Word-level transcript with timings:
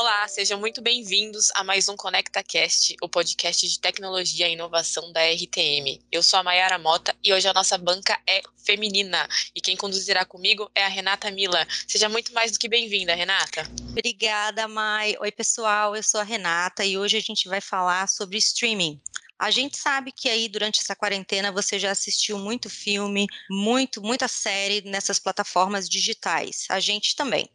Olá, 0.00 0.28
sejam 0.28 0.60
muito 0.60 0.80
bem-vindos 0.80 1.50
a 1.56 1.64
mais 1.64 1.88
um 1.88 1.96
ConectaCast, 1.96 2.94
o 3.02 3.08
podcast 3.08 3.68
de 3.68 3.80
tecnologia 3.80 4.48
e 4.48 4.52
inovação 4.52 5.12
da 5.12 5.20
RTM. 5.24 6.00
Eu 6.12 6.22
sou 6.22 6.38
a 6.38 6.42
Mayara 6.44 6.78
Mota 6.78 7.12
e 7.20 7.32
hoje 7.32 7.48
a 7.48 7.52
nossa 7.52 7.76
banca 7.76 8.16
é 8.24 8.40
feminina 8.64 9.28
e 9.56 9.60
quem 9.60 9.76
conduzirá 9.76 10.24
comigo 10.24 10.70
é 10.72 10.84
a 10.84 10.88
Renata 10.88 11.32
Mila. 11.32 11.66
Seja 11.88 12.08
muito 12.08 12.32
mais 12.32 12.52
do 12.52 12.60
que 12.60 12.68
bem-vinda, 12.68 13.12
Renata. 13.12 13.68
Obrigada, 13.90 14.68
Mai. 14.68 15.16
Oi, 15.18 15.32
pessoal, 15.32 15.96
eu 15.96 16.02
sou 16.04 16.20
a 16.20 16.24
Renata 16.24 16.84
e 16.84 16.96
hoje 16.96 17.16
a 17.16 17.20
gente 17.20 17.48
vai 17.48 17.60
falar 17.60 18.06
sobre 18.06 18.38
streaming. 18.38 19.00
A 19.38 19.52
gente 19.52 19.78
sabe 19.78 20.10
que 20.10 20.28
aí 20.28 20.48
durante 20.48 20.80
essa 20.80 20.96
quarentena 20.96 21.52
você 21.52 21.78
já 21.78 21.92
assistiu 21.92 22.38
muito 22.38 22.68
filme, 22.68 23.26
muito, 23.48 24.02
muita 24.02 24.26
série 24.26 24.82
nessas 24.82 25.20
plataformas 25.20 25.88
digitais. 25.88 26.66
A 26.68 26.80
gente 26.80 27.14
também. 27.14 27.48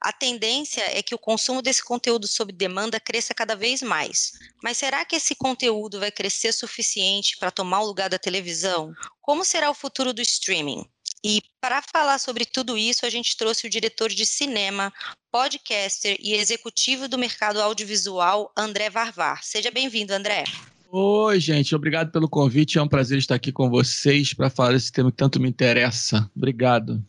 A 0.00 0.12
tendência 0.12 0.82
é 0.98 1.02
que 1.02 1.14
o 1.14 1.18
consumo 1.18 1.62
desse 1.62 1.84
conteúdo 1.84 2.26
sob 2.26 2.52
demanda 2.52 2.98
cresça 2.98 3.32
cada 3.32 3.54
vez 3.54 3.80
mais. 3.80 4.32
Mas 4.62 4.78
será 4.78 5.04
que 5.04 5.14
esse 5.14 5.34
conteúdo 5.36 6.00
vai 6.00 6.10
crescer 6.10 6.52
suficiente 6.52 7.36
para 7.38 7.52
tomar 7.52 7.80
o 7.80 7.86
lugar 7.86 8.08
da 8.08 8.18
televisão? 8.18 8.92
Como 9.20 9.44
será 9.44 9.70
o 9.70 9.74
futuro 9.74 10.12
do 10.12 10.22
streaming? 10.22 10.84
E 11.22 11.42
para 11.60 11.82
falar 11.82 12.18
sobre 12.18 12.46
tudo 12.46 12.78
isso, 12.78 13.04
a 13.04 13.10
gente 13.10 13.36
trouxe 13.36 13.66
o 13.66 13.70
diretor 13.70 14.08
de 14.08 14.24
cinema, 14.24 14.92
podcaster 15.30 16.16
e 16.18 16.32
executivo 16.32 17.06
do 17.06 17.18
mercado 17.18 17.60
audiovisual, 17.60 18.50
André 18.56 18.88
Varvar. 18.88 19.44
Seja 19.44 19.70
bem-vindo, 19.70 20.14
André. 20.14 20.44
Oi, 20.92 21.38
gente, 21.38 21.72
obrigado 21.72 22.10
pelo 22.10 22.28
convite. 22.28 22.76
É 22.76 22.82
um 22.82 22.88
prazer 22.88 23.18
estar 23.18 23.36
aqui 23.36 23.52
com 23.52 23.70
vocês 23.70 24.34
para 24.34 24.50
falar 24.50 24.72
desse 24.72 24.90
tema 24.90 25.08
que 25.08 25.16
tanto 25.16 25.38
me 25.38 25.48
interessa. 25.48 26.28
Obrigado. 26.36 27.00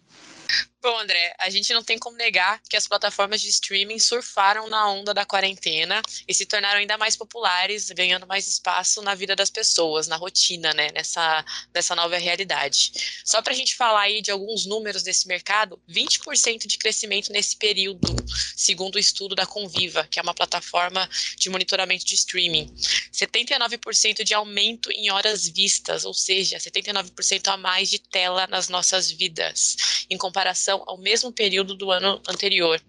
Bom, 0.84 0.98
André, 0.98 1.36
a 1.38 1.48
gente 1.48 1.72
não 1.76 1.84
tem 1.84 2.00
como 2.00 2.18
negar 2.18 2.60
que 2.68 2.76
as 2.76 2.88
plataformas 2.88 3.40
de 3.40 3.50
streaming 3.50 4.00
surfaram 4.00 4.68
na 4.68 4.90
onda 4.90 5.14
da 5.14 5.24
quarentena 5.24 6.02
e 6.28 6.34
se 6.34 6.44
tornaram 6.44 6.80
ainda 6.80 6.98
mais 6.98 7.16
populares, 7.16 7.92
ganhando 7.92 8.26
mais 8.26 8.48
espaço 8.48 9.00
na 9.04 9.14
vida 9.14 9.36
das 9.36 9.52
pessoas, 9.52 10.08
na 10.08 10.16
rotina, 10.16 10.74
né, 10.74 10.88
nessa, 10.92 11.46
nessa 11.72 11.96
nova 11.96 12.18
realidade. 12.18 12.94
Só 13.24 13.44
para 13.44 13.54
a 13.54 13.56
gente 13.56 13.76
falar 13.76 14.02
aí 14.02 14.24
de 14.24 14.32
alguns 14.32 14.66
números 14.66 15.04
desse 15.04 15.28
mercado, 15.28 15.80
20% 15.88 16.66
de 16.66 16.80
crescimento 16.80 17.32
nesse 17.32 17.56
período, 17.58 18.16
segundo 18.56 18.96
o 18.96 19.00
estudo 19.00 19.36
da 19.36 19.46
Conviva, 19.46 20.08
que 20.10 20.18
é 20.18 20.24
uma 20.24 20.34
plataforma 20.34 21.08
de 21.38 21.48
monitoramento 21.52 22.04
de 22.04 22.16
streaming. 22.16 22.74
79% 23.14 24.24
de 24.24 24.34
aumento 24.34 24.92
em 24.92 25.12
horas 25.12 25.48
vistas, 25.48 26.06
ou 26.06 26.14
seja, 26.14 26.58
79% 26.58 27.50
a 27.50 27.58
mais 27.58 27.88
de 27.88 28.00
tela 28.00 28.48
nas 28.48 28.68
nossas 28.68 29.12
vidas, 29.12 29.78
em 30.10 30.18
comparação 30.18 30.71
ao 30.72 30.98
mesmo 30.98 31.32
período 31.32 31.76
do 31.76 31.92
ano 31.92 32.22
anterior. 32.28 32.82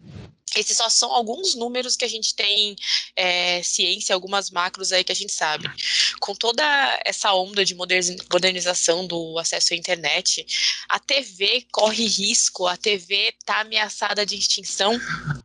Esses 0.56 0.76
só 0.76 0.88
são 0.88 1.10
alguns 1.12 1.54
números 1.54 1.96
que 1.96 2.04
a 2.04 2.08
gente 2.08 2.34
tem 2.34 2.76
é, 3.16 3.62
ciência, 3.62 4.14
algumas 4.14 4.50
macros 4.50 4.92
aí 4.92 5.02
que 5.02 5.12
a 5.12 5.14
gente 5.14 5.32
sabe. 5.32 5.70
Com 6.20 6.34
toda 6.34 6.62
essa 7.04 7.32
onda 7.32 7.64
de 7.64 7.74
modernização 7.74 9.06
do 9.06 9.38
acesso 9.38 9.72
à 9.72 9.76
internet, 9.76 10.46
a 10.88 10.98
TV 10.98 11.66
corre 11.72 12.06
risco, 12.06 12.66
a 12.66 12.76
TV 12.76 13.34
está 13.38 13.60
ameaçada 13.60 14.26
de 14.26 14.36
extinção? 14.36 15.00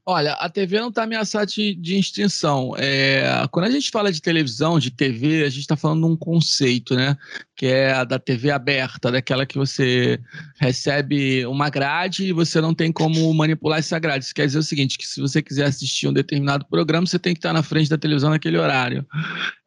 Olha, 0.06 0.34
a 0.34 0.50
TV 0.50 0.80
não 0.80 0.90
está 0.90 1.03
ameaçada 1.03 1.45
de, 1.45 1.73
de 1.75 1.98
extinção. 1.98 2.73
É, 2.78 3.45
quando 3.52 3.66
a 3.66 3.72
gente 3.72 3.90
fala 3.92 4.12
de 4.12 4.22
televisão, 4.22 4.80
de 4.80 4.92
TV, 4.92 5.44
a 5.44 5.50
gente 5.50 5.62
está 5.62 5.75
falando 5.75 6.06
de 6.06 6.14
um 6.14 6.18
conceito, 6.18 6.95
né? 6.95 7.18
Que 7.56 7.66
é 7.66 7.92
a 7.92 8.03
da 8.03 8.20
TV 8.20 8.52
aberta, 8.52 9.12
daquela 9.12 9.45
que 9.45 9.58
você 9.58 10.20
recebe 10.59 11.45
uma 11.45 11.70
grade 11.70 12.25
e 12.25 12.31
você 12.31 12.62
não 12.62 12.73
tem 12.73 12.92
como 12.92 13.34
manipular 13.34 13.80
essa 13.80 13.98
grade. 14.00 14.25
Isso 14.25 14.34
quer 14.34 14.45
dizer 14.45 14.59
o 14.59 14.64
seguinte: 14.64 14.87
que 14.96 15.08
se 15.08 15.20
você 15.20 15.42
quiser 15.42 15.66
assistir 15.66 16.08
um 16.08 16.14
determinado 16.14 16.66
programa, 16.66 17.08
você 17.08 17.18
tem 17.18 17.34
que 17.34 17.40
estar 17.40 17.52
na 17.52 17.64
frente 17.64 17.90
da 17.90 17.98
televisão 17.98 18.30
naquele 18.30 18.60
horário. 18.60 19.04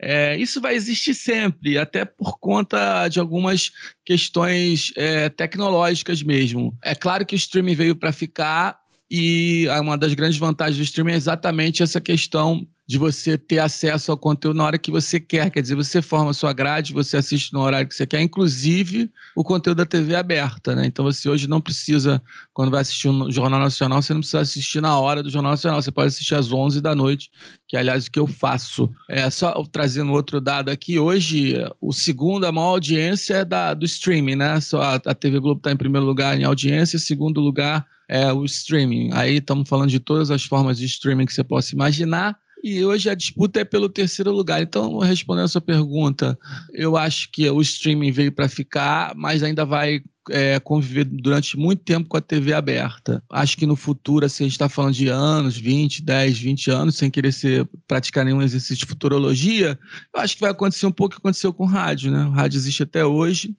É, 0.01 0.37
isso 0.37 0.61
vai 0.61 0.77
existir 0.77 1.15
sempre, 1.15 1.77
até 1.77 2.05
por 2.05 2.39
conta 2.39 3.09
de 3.09 3.19
algumas 3.19 3.73
questões 4.05 4.93
é, 4.97 5.29
tecnológicas 5.29 6.23
mesmo. 6.23 6.79
É 6.81 6.95
claro 6.95 7.27
que 7.27 7.35
o 7.35 7.37
streaming 7.37 7.75
veio 7.75 7.97
para 7.97 8.13
ficar 8.13 8.79
e 9.11 9.67
uma 9.81 9.99
das 9.99 10.15
grandes 10.15 10.39
vantagens 10.39 10.77
do 10.77 10.85
streaming 10.85 11.13
é 11.13 11.17
exatamente 11.17 11.83
essa 11.83 12.01
questão 12.01 12.67
de 12.87 12.99
você 12.99 13.39
ter 13.39 13.61
acesso 13.61 14.11
ao 14.11 14.19
conteúdo 14.19 14.57
na 14.57 14.65
hora 14.65 14.79
que 14.79 14.91
você 14.91 15.21
quer. 15.21 15.49
Quer 15.51 15.63
dizer, 15.63 15.77
você 15.77 16.03
forma 16.03 16.31
a 16.31 16.35
sua 16.35 16.53
grade, 16.53 16.93
você 16.93 17.17
assiste 17.17 17.53
no 17.53 17.61
horário 17.61 17.87
que 17.87 17.95
você 17.95 18.05
quer, 18.05 18.21
inclusive 18.21 19.09
o 19.37 19.45
conteúdo 19.45 19.79
da 19.79 19.87
TV 19.87 20.17
aberta, 20.17 20.75
né? 20.75 20.87
Então 20.87 21.05
você 21.05 21.29
hoje 21.29 21.49
não 21.49 21.61
precisa, 21.61 22.21
quando 22.53 22.73
vai 22.73 22.81
assistir 22.81 23.09
um 23.09 23.31
Jornal 23.31 23.61
Nacional, 23.61 24.03
você 24.03 24.13
não 24.13 24.21
precisa 24.21 24.41
assistir 24.41 24.81
na 24.81 24.99
hora 24.99 25.23
do 25.23 25.31
Jornal 25.31 25.53
Nacional, 25.53 25.81
você 25.81 25.93
pode 25.93 26.09
assistir 26.09 26.35
às 26.35 26.53
11 26.53 26.81
da 26.81 26.93
noite, 26.93 27.31
que 27.69 27.77
é, 27.77 27.81
aliás, 27.81 28.07
o 28.07 28.11
que 28.11 28.19
eu 28.19 28.27
faço. 28.27 28.91
É 29.09 29.31
só 29.31 29.53
trazendo 29.71 30.13
outro 30.13 30.41
dado 30.41 30.69
aqui, 30.69 30.99
hoje, 30.99 31.55
o 31.81 31.93
segundo, 31.93 32.45
a 32.45 32.51
maior 32.51 32.71
audiência 32.71 33.35
é 33.35 33.45
da, 33.45 33.73
do 33.73 33.85
streaming, 33.85 34.35
né? 34.35 34.61
Só 34.61 34.83
a, 34.83 34.95
a 34.95 35.15
TV 35.15 35.39
Globo 35.39 35.59
está 35.59 35.71
em 35.71 35.77
primeiro 35.77 36.05
lugar 36.05 36.37
em 36.37 36.43
audiência, 36.43 36.99
segundo 36.99 37.41
lugar 37.41 37.87
é 38.11 38.33
o 38.33 38.45
streaming. 38.45 39.11
Aí 39.13 39.37
estamos 39.37 39.69
falando 39.69 39.89
de 39.89 40.01
todas 40.01 40.33
as 40.33 40.45
formas 40.45 40.79
de 40.79 40.85
streaming 40.85 41.27
que 41.27 41.33
você 41.33 41.45
possa 41.45 41.73
imaginar. 41.73 42.37
E 42.63 42.85
hoje 42.85 43.09
a 43.09 43.15
disputa 43.15 43.61
é 43.61 43.65
pelo 43.65 43.89
terceiro 43.89 44.33
lugar. 44.33 44.61
Então, 44.61 44.99
respondendo 44.99 45.45
a 45.45 45.49
sua 45.49 45.61
pergunta, 45.61 46.37
eu 46.73 46.97
acho 46.97 47.31
que 47.31 47.49
o 47.49 47.61
streaming 47.61 48.11
veio 48.11 48.33
para 48.33 48.49
ficar, 48.49 49.15
mas 49.15 49.45
ainda 49.45 49.65
vai 49.65 50.03
é, 50.31 50.59
conviver 50.61 51.05
durante 51.05 51.57
muito 51.57 51.83
tempo 51.83 52.09
com 52.09 52.17
a 52.17 52.21
TV 52.21 52.53
aberta. 52.53 53.23
Acho 53.31 53.57
que 53.57 53.67
no 53.67 53.77
futuro, 53.77 54.25
assim, 54.27 54.45
a 54.45 54.47
gente 54.47 54.53
está 54.53 54.69
falando 54.69 54.95
de 54.95 55.09
anos, 55.09 55.57
20, 55.57 56.03
10, 56.03 56.39
20 56.39 56.71
anos, 56.71 56.97
sem 56.97 57.11
querer 57.11 57.33
ser, 57.33 57.69
praticar 57.87 58.25
nenhum 58.25 58.43
exercício 58.43 58.77
de 58.77 58.87
futurologia, 58.87 59.79
eu 60.15 60.21
acho 60.21 60.35
que 60.35 60.41
vai 60.41 60.51
acontecer 60.51 60.87
um 60.87 60.93
pouco 60.93 61.15
o 61.15 61.17
que 61.17 61.21
aconteceu 61.21 61.53
com 61.53 61.65
o 61.65 61.67
rádio. 61.67 62.11
Né? 62.11 62.25
O 62.25 62.31
rádio 62.31 62.57
existe 62.57 62.83
até 62.83 63.05
hoje, 63.05 63.55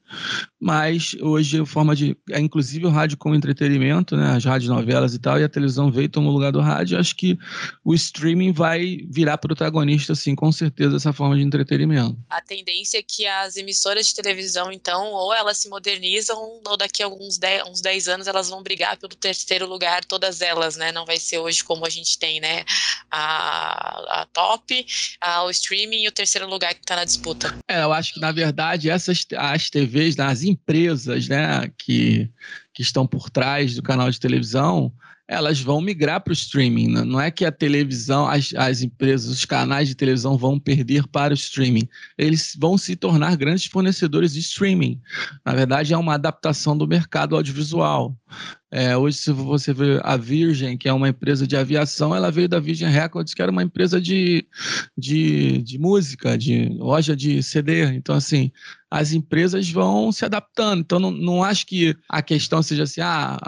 mas 0.59 1.16
hoje 1.22 1.66
forma 1.66 1.96
de. 1.96 2.16
É, 2.30 2.40
inclusive 2.40 2.86
o 2.86 2.90
rádio 2.90 3.18
como 3.18 3.36
entretenimento, 3.36 4.16
né? 4.16 4.36
as 4.36 4.46
rádios 4.46 4.70
novelas 4.70 5.14
e 5.14 5.20
tal, 5.20 5.40
e 5.40 5.44
a 5.44 5.50
televisão 5.50 5.92
veio 5.92 6.09
tomou 6.09 6.32
o 6.32 6.34
lugar 6.34 6.52
do 6.52 6.59
rádio. 6.59 7.00
Acho 7.00 7.16
que 7.16 7.38
o 7.84 7.94
streaming 7.94 8.52
vai 8.52 9.00
virar 9.09 9.38
protagonista, 9.38 10.14
assim, 10.14 10.36
com 10.36 10.52
certeza, 10.52 10.92
dessa 10.92 11.14
forma 11.14 11.36
de 11.36 11.42
entretenimento. 11.42 12.18
A 12.30 12.42
tendência 12.42 12.98
é 12.98 13.03
que 13.03 13.26
as 13.26 13.56
emissoras 13.56 14.08
de 14.08 14.16
televisão, 14.16 14.72
então, 14.72 15.12
ou 15.12 15.34
elas 15.34 15.58
se 15.58 15.70
modernizam 15.70 16.61
ou 16.66 16.78
daqui 16.78 17.02
a 17.02 17.06
alguns 17.06 17.38
10, 17.38 17.64
uns 17.68 17.82
10 17.82 18.08
anos 18.08 18.28
elas 18.28 18.50
vão 18.50 18.62
brigar 18.64 18.98
pelo 18.98 19.16
terceiro 19.16 19.66
lugar, 19.66 20.04
todas 20.06 20.42
elas, 20.42 20.76
né? 20.76 20.92
Não 20.92 21.06
vai 21.06 21.18
ser 21.18 21.40
hoje 21.40 21.64
como 21.64 21.86
a 21.86 21.90
gente 21.90 22.18
tem, 22.18 22.40
né? 22.40 22.64
A, 23.10 24.22
a 24.22 24.28
top, 24.34 24.86
a, 25.20 25.44
o 25.44 25.50
streaming 25.52 26.04
e 26.04 26.08
o 26.08 26.12
terceiro 26.12 26.48
lugar 26.48 26.74
que 26.74 26.82
está 26.82 26.96
na 26.96 27.06
disputa. 27.06 27.56
É, 27.68 27.82
eu 27.84 27.94
acho 27.94 28.14
que 28.14 28.20
na 28.20 28.32
verdade 28.32 28.90
essas 28.90 29.26
as 29.38 29.70
TVs, 29.70 30.16
né, 30.16 30.26
as 30.26 30.44
empresas, 30.44 31.28
né, 31.28 31.72
que, 31.78 32.30
que 32.74 32.82
estão 32.82 33.06
por 33.06 33.30
trás 33.30 33.76
do 33.76 33.84
canal 33.84 34.10
de 34.10 34.20
televisão, 34.20 34.92
elas 35.31 35.62
vão 35.62 35.80
migrar 35.80 36.19
para 36.19 36.31
o 36.31 36.34
streaming. 36.34 36.90
Né? 36.90 37.03
Não 37.06 37.19
é 37.19 37.31
que 37.31 37.46
a 37.46 37.52
televisão, 37.53 38.28
as, 38.28 38.53
as 38.53 38.81
empresas, 38.81 39.30
os 39.30 39.46
canais 39.46 39.88
de 39.88 39.96
televisão 39.96 40.38
vão 40.38 40.59
perder 40.59 41.08
para 41.08 41.31
o 41.31 41.36
streaming. 41.36 41.88
Eles 42.18 42.58
vão 42.59 42.78
se 42.78 42.97
tornar 42.97 43.38
grandes 43.38 43.66
fornecedores 43.66 44.34
de 44.34 44.41
streaming. 44.41 45.00
Na 45.46 45.53
verdade, 45.53 45.94
é 45.94 45.97
uma 45.97 46.16
adaptação 46.16 46.78
do 46.78 46.86
mercado 46.86 47.38
audiovisual. 47.38 48.14
É, 48.70 48.96
hoje, 48.96 49.18
se 49.18 49.31
você 49.31 49.74
vê 49.74 50.02
a 50.03 50.18
Virgin, 50.18 50.78
que 50.78 50.90
é 50.90 50.94
uma 50.94 51.08
empresa 51.08 51.47
de 51.47 51.56
aviação, 51.56 52.14
ela 52.14 52.30
veio 52.30 52.50
da 52.50 52.59
Virgin 52.59 52.86
Records, 52.86 53.34
que 53.34 53.41
era 53.41 53.52
uma 53.52 53.64
empresa 53.64 54.02
de, 54.02 54.46
de, 54.97 55.62
de 55.62 55.80
música, 55.80 56.38
de 56.38 56.66
loja 56.78 57.16
de 57.16 57.41
CD. 57.41 57.86
Então, 57.86 58.16
assim, 58.16 58.52
as 58.90 59.14
empresas 59.14 59.70
vão 59.70 60.12
se 60.12 60.25
adaptando. 60.25 60.81
Então, 60.81 61.00
não, 61.00 61.12
não 61.12 61.44
acho 61.44 61.66
que 61.66 61.96
a 62.09 62.22
questão 62.22 62.62
seja 62.62 62.84
assim, 62.84 63.00
ah, 63.00 63.40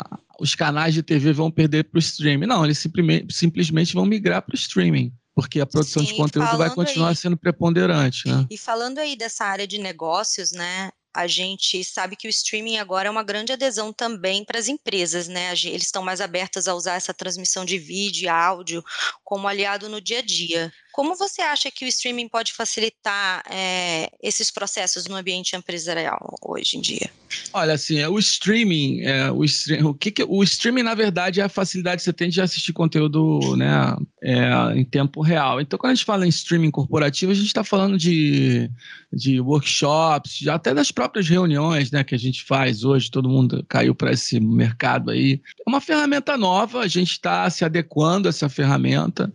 os 0.43 0.55
canais 0.55 0.93
de 0.93 1.01
TV 1.01 1.31
vão 1.31 1.49
perder 1.49 1.85
para 1.85 1.97
o 1.97 1.99
streaming. 1.99 2.45
Não, 2.45 2.65
eles 2.65 2.85
simplesmente, 3.29 3.93
vão 3.93 4.05
migrar 4.05 4.41
para 4.41 4.53
o 4.53 4.57
streaming 4.57 5.13
porque 5.33 5.59
a 5.59 5.65
produção 5.65 6.05
Sim, 6.05 6.11
de 6.11 6.17
conteúdo 6.17 6.57
vai 6.57 6.69
continuar 6.69 7.09
aí, 7.09 7.15
sendo 7.15 7.35
preponderante, 7.35 8.27
né? 8.27 8.45
E 8.51 8.57
falando 8.57 8.99
aí 8.99 9.15
dessa 9.15 9.43
área 9.45 9.65
de 9.65 9.79
negócios, 9.79 10.51
né? 10.51 10.91
A 11.11 11.25
gente 11.25 11.83
sabe 11.83 12.15
que 12.15 12.27
o 12.27 12.29
streaming 12.29 12.77
agora 12.77 13.07
é 13.07 13.11
uma 13.11 13.23
grande 13.23 13.51
adesão 13.51 13.91
também 13.91 14.45
para 14.45 14.59
as 14.59 14.67
empresas, 14.67 15.27
né? 15.27 15.51
Eles 15.51 15.85
estão 15.85 16.03
mais 16.03 16.21
abertas 16.21 16.67
a 16.67 16.75
usar 16.75 16.95
essa 16.95 17.15
transmissão 17.15 17.65
de 17.65 17.79
vídeo 17.79 18.25
e 18.25 18.27
áudio 18.27 18.83
como 19.23 19.47
aliado 19.47 19.89
no 19.89 19.99
dia 19.99 20.19
a 20.19 20.21
dia. 20.21 20.71
Como 20.93 21.15
você 21.15 21.41
acha 21.41 21.71
que 21.71 21.85
o 21.85 21.87
streaming 21.87 22.29
pode 22.29 22.53
facilitar 22.53 23.43
é, 23.49 24.11
esses 24.21 24.51
processos 24.51 25.07
no 25.07 25.15
ambiente 25.15 25.55
empresarial 25.55 26.35
hoje 26.39 26.77
em 26.77 26.81
dia? 26.81 27.09
Olha, 27.51 27.73
assim, 27.73 27.97
é 27.97 28.07
o 28.07 28.19
streaming, 28.19 29.01
é, 29.01 29.31
o, 29.31 29.43
stream, 29.43 29.87
o 29.87 29.93
que, 29.95 30.11
que 30.11 30.23
o 30.23 30.43
streaming 30.43 30.83
na 30.83 30.93
verdade 30.93 31.41
é 31.41 31.43
a 31.43 31.49
facilidade 31.49 31.97
que 31.97 32.03
você 32.03 32.13
tem 32.13 32.29
de 32.29 32.39
assistir 32.39 32.73
conteúdo, 32.73 33.57
né, 33.57 33.95
é, 34.21 34.51
em 34.75 34.85
tempo 34.85 35.21
real. 35.21 35.59
Então, 35.59 35.79
quando 35.79 35.91
a 35.91 35.95
gente 35.95 36.05
fala 36.05 36.27
em 36.27 36.29
streaming 36.29 36.69
corporativo, 36.69 37.31
a 37.31 37.35
gente 37.35 37.47
está 37.47 37.63
falando 37.63 37.97
de, 37.97 38.69
de 39.11 39.39
workshops, 39.41 40.47
até 40.47 40.73
das 40.73 40.91
próprias 40.91 41.27
reuniões, 41.27 41.91
né, 41.91 42.03
que 42.03 42.15
a 42.15 42.19
gente 42.19 42.43
faz 42.43 42.83
hoje. 42.83 43.09
Todo 43.09 43.29
mundo 43.29 43.65
caiu 43.67 43.95
para 43.95 44.11
esse 44.11 44.39
mercado 44.39 45.11
aí. 45.11 45.41
É 45.59 45.69
uma 45.69 45.81
ferramenta 45.81 46.37
nova. 46.37 46.81
A 46.81 46.87
gente 46.87 47.11
está 47.11 47.49
se 47.49 47.65
adequando 47.65 48.27
a 48.27 48.29
essa 48.29 48.47
ferramenta. 48.49 49.33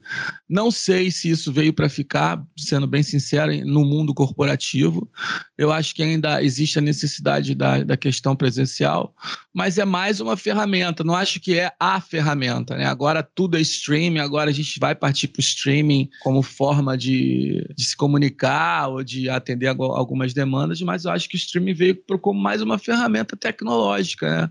Não 0.49 0.71
sei 0.71 1.11
se 1.11 1.31
isso 1.31 1.48
veio 1.49 1.73
para 1.73 1.89
ficar, 1.89 2.43
sendo 2.57 2.87
bem 2.87 3.03
sincero, 3.03 3.53
no 3.67 3.85
mundo 3.85 4.15
corporativo. 4.15 5.11
Eu 5.57 5.73
acho 5.73 5.95
que 5.95 6.03
ainda 6.03 6.43
existe 6.43 6.79
a 6.79 6.83
necessidade 6.83 7.55
da, 7.55 7.83
da 7.83 7.97
questão 7.97 8.37
presencial, 8.37 9.15
mas 9.53 9.79
é 9.79 9.85
mais 9.85 10.21
uma 10.21 10.37
ferramenta. 10.37 11.03
Não 11.03 11.15
acho 11.15 11.41
que 11.41 11.59
é 11.59 11.73
a 11.81 12.01
ferramenta. 12.01 12.77
Né? 12.77 12.85
Agora 12.85 13.23
tudo 13.23 13.57
é 13.57 13.61
streaming, 13.61 14.21
agora 14.21 14.51
a 14.51 14.53
gente 14.53 14.79
vai 14.79 14.95
partir 14.95 15.29
para 15.29 15.41
o 15.41 15.43
streaming 15.43 16.09
como 16.23 16.43
forma 16.43 16.97
de, 16.97 17.67
de, 17.77 17.85
se 17.85 17.97
comunicar 17.97 18.89
ou 18.89 19.03
de 19.03 19.29
atender 19.29 19.69
algumas 19.69 20.33
demandas, 20.33 20.81
mas 20.83 21.05
eu 21.05 21.11
acho 21.11 21.29
que 21.29 21.35
o 21.35 21.39
streaming 21.39 21.75
veio 21.75 21.99
como 22.21 22.41
mais 22.41 22.63
uma 22.63 22.79
ferramenta 22.79 23.37
tecnológica 23.37 24.29
né? 24.31 24.51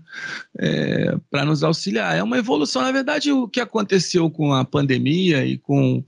é, 0.58 1.16
para 1.30 1.44
nos 1.44 1.62
auxiliar. 1.62 2.16
É 2.16 2.22
uma 2.22 2.38
evolução, 2.38 2.82
na 2.82 2.92
verdade, 2.92 3.32
o 3.32 3.48
que 3.48 3.60
aconteceu 3.60 4.30
com 4.30 4.52
a 4.52 4.64
pandemia 4.64 5.44
e 5.46 5.56
com 5.58 6.04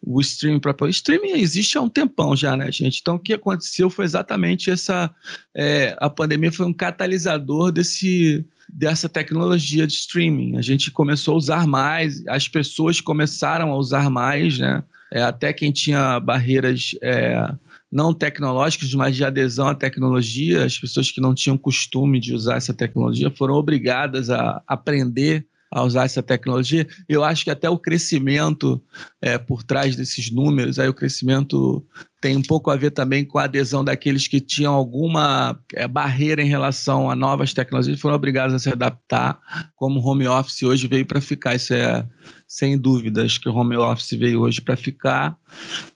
o 0.00 0.20
streaming 0.34 0.60
próprio. 0.60 0.86
O 0.86 0.90
streaming 0.90 1.32
existe 1.32 1.78
há 1.78 1.80
um 1.80 1.88
tempão 1.88 2.36
já, 2.36 2.56
né, 2.56 2.70
gente? 2.70 3.00
Então, 3.00 3.16
o 3.16 3.18
que 3.18 3.32
aconteceu 3.32 3.88
foi 3.88 4.04
exatamente 4.04 4.70
essa. 4.70 5.10
É, 5.54 5.96
a 5.98 6.10
pandemia 6.10 6.52
foi 6.52 6.66
um 6.66 6.72
catalisador 6.72 7.72
desse 7.72 8.44
dessa 8.68 9.08
tecnologia 9.08 9.86
de 9.86 9.92
streaming. 9.92 10.56
A 10.56 10.62
gente 10.62 10.90
começou 10.90 11.34
a 11.34 11.36
usar 11.36 11.66
mais, 11.66 12.26
as 12.26 12.48
pessoas 12.48 13.00
começaram 13.00 13.70
a 13.70 13.76
usar 13.76 14.10
mais, 14.10 14.58
né? 14.58 14.82
É, 15.12 15.22
até 15.22 15.52
quem 15.52 15.70
tinha 15.70 16.18
barreiras 16.18 16.96
é, 17.00 17.54
não 17.90 18.12
tecnológicas, 18.12 18.92
mas 18.94 19.14
de 19.14 19.24
adesão 19.24 19.68
à 19.68 19.74
tecnologia, 19.74 20.64
as 20.64 20.76
pessoas 20.76 21.12
que 21.12 21.20
não 21.20 21.34
tinham 21.34 21.56
costume 21.56 22.18
de 22.18 22.34
usar 22.34 22.56
essa 22.56 22.74
tecnologia 22.74 23.30
foram 23.30 23.54
obrigadas 23.54 24.30
a 24.30 24.60
aprender 24.66 25.46
a 25.74 25.82
usar 25.82 26.04
essa 26.04 26.22
tecnologia. 26.22 26.86
Eu 27.08 27.24
acho 27.24 27.42
que 27.42 27.50
até 27.50 27.68
o 27.68 27.76
crescimento 27.76 28.80
é, 29.20 29.36
por 29.36 29.64
trás 29.64 29.96
desses 29.96 30.30
números, 30.30 30.78
aí 30.78 30.88
o 30.88 30.94
crescimento 30.94 31.84
tem 32.24 32.38
um 32.38 32.42
pouco 32.42 32.70
a 32.70 32.76
ver 32.76 32.90
também 32.90 33.22
com 33.22 33.38
a 33.38 33.44
adesão 33.44 33.84
daqueles 33.84 34.26
que 34.26 34.40
tinham 34.40 34.72
alguma 34.72 35.60
é, 35.74 35.86
barreira 35.86 36.40
em 36.40 36.48
relação 36.48 37.10
a 37.10 37.14
novas 37.14 37.52
tecnologias, 37.52 38.00
foram 38.00 38.16
obrigados 38.16 38.54
a 38.54 38.58
se 38.58 38.70
adaptar, 38.70 39.38
como 39.76 40.00
o 40.00 40.02
home 40.02 40.26
office 40.26 40.62
hoje 40.62 40.88
veio 40.88 41.04
para 41.04 41.20
ficar. 41.20 41.54
Isso 41.54 41.74
é 41.74 42.08
sem 42.48 42.78
dúvidas 42.78 43.36
que 43.36 43.46
o 43.46 43.54
home 43.54 43.76
office 43.76 44.12
veio 44.12 44.40
hoje 44.40 44.62
para 44.62 44.74
ficar, 44.74 45.36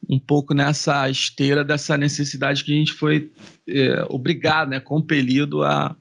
um 0.06 0.18
pouco 0.18 0.52
nessa 0.52 1.08
esteira 1.08 1.64
dessa 1.64 1.96
necessidade 1.96 2.62
que 2.62 2.74
a 2.74 2.76
gente 2.76 2.92
foi 2.92 3.32
é, 3.66 4.04
obrigado, 4.10 4.68
né, 4.68 4.80
compelido 4.80 5.62
a 5.62 5.96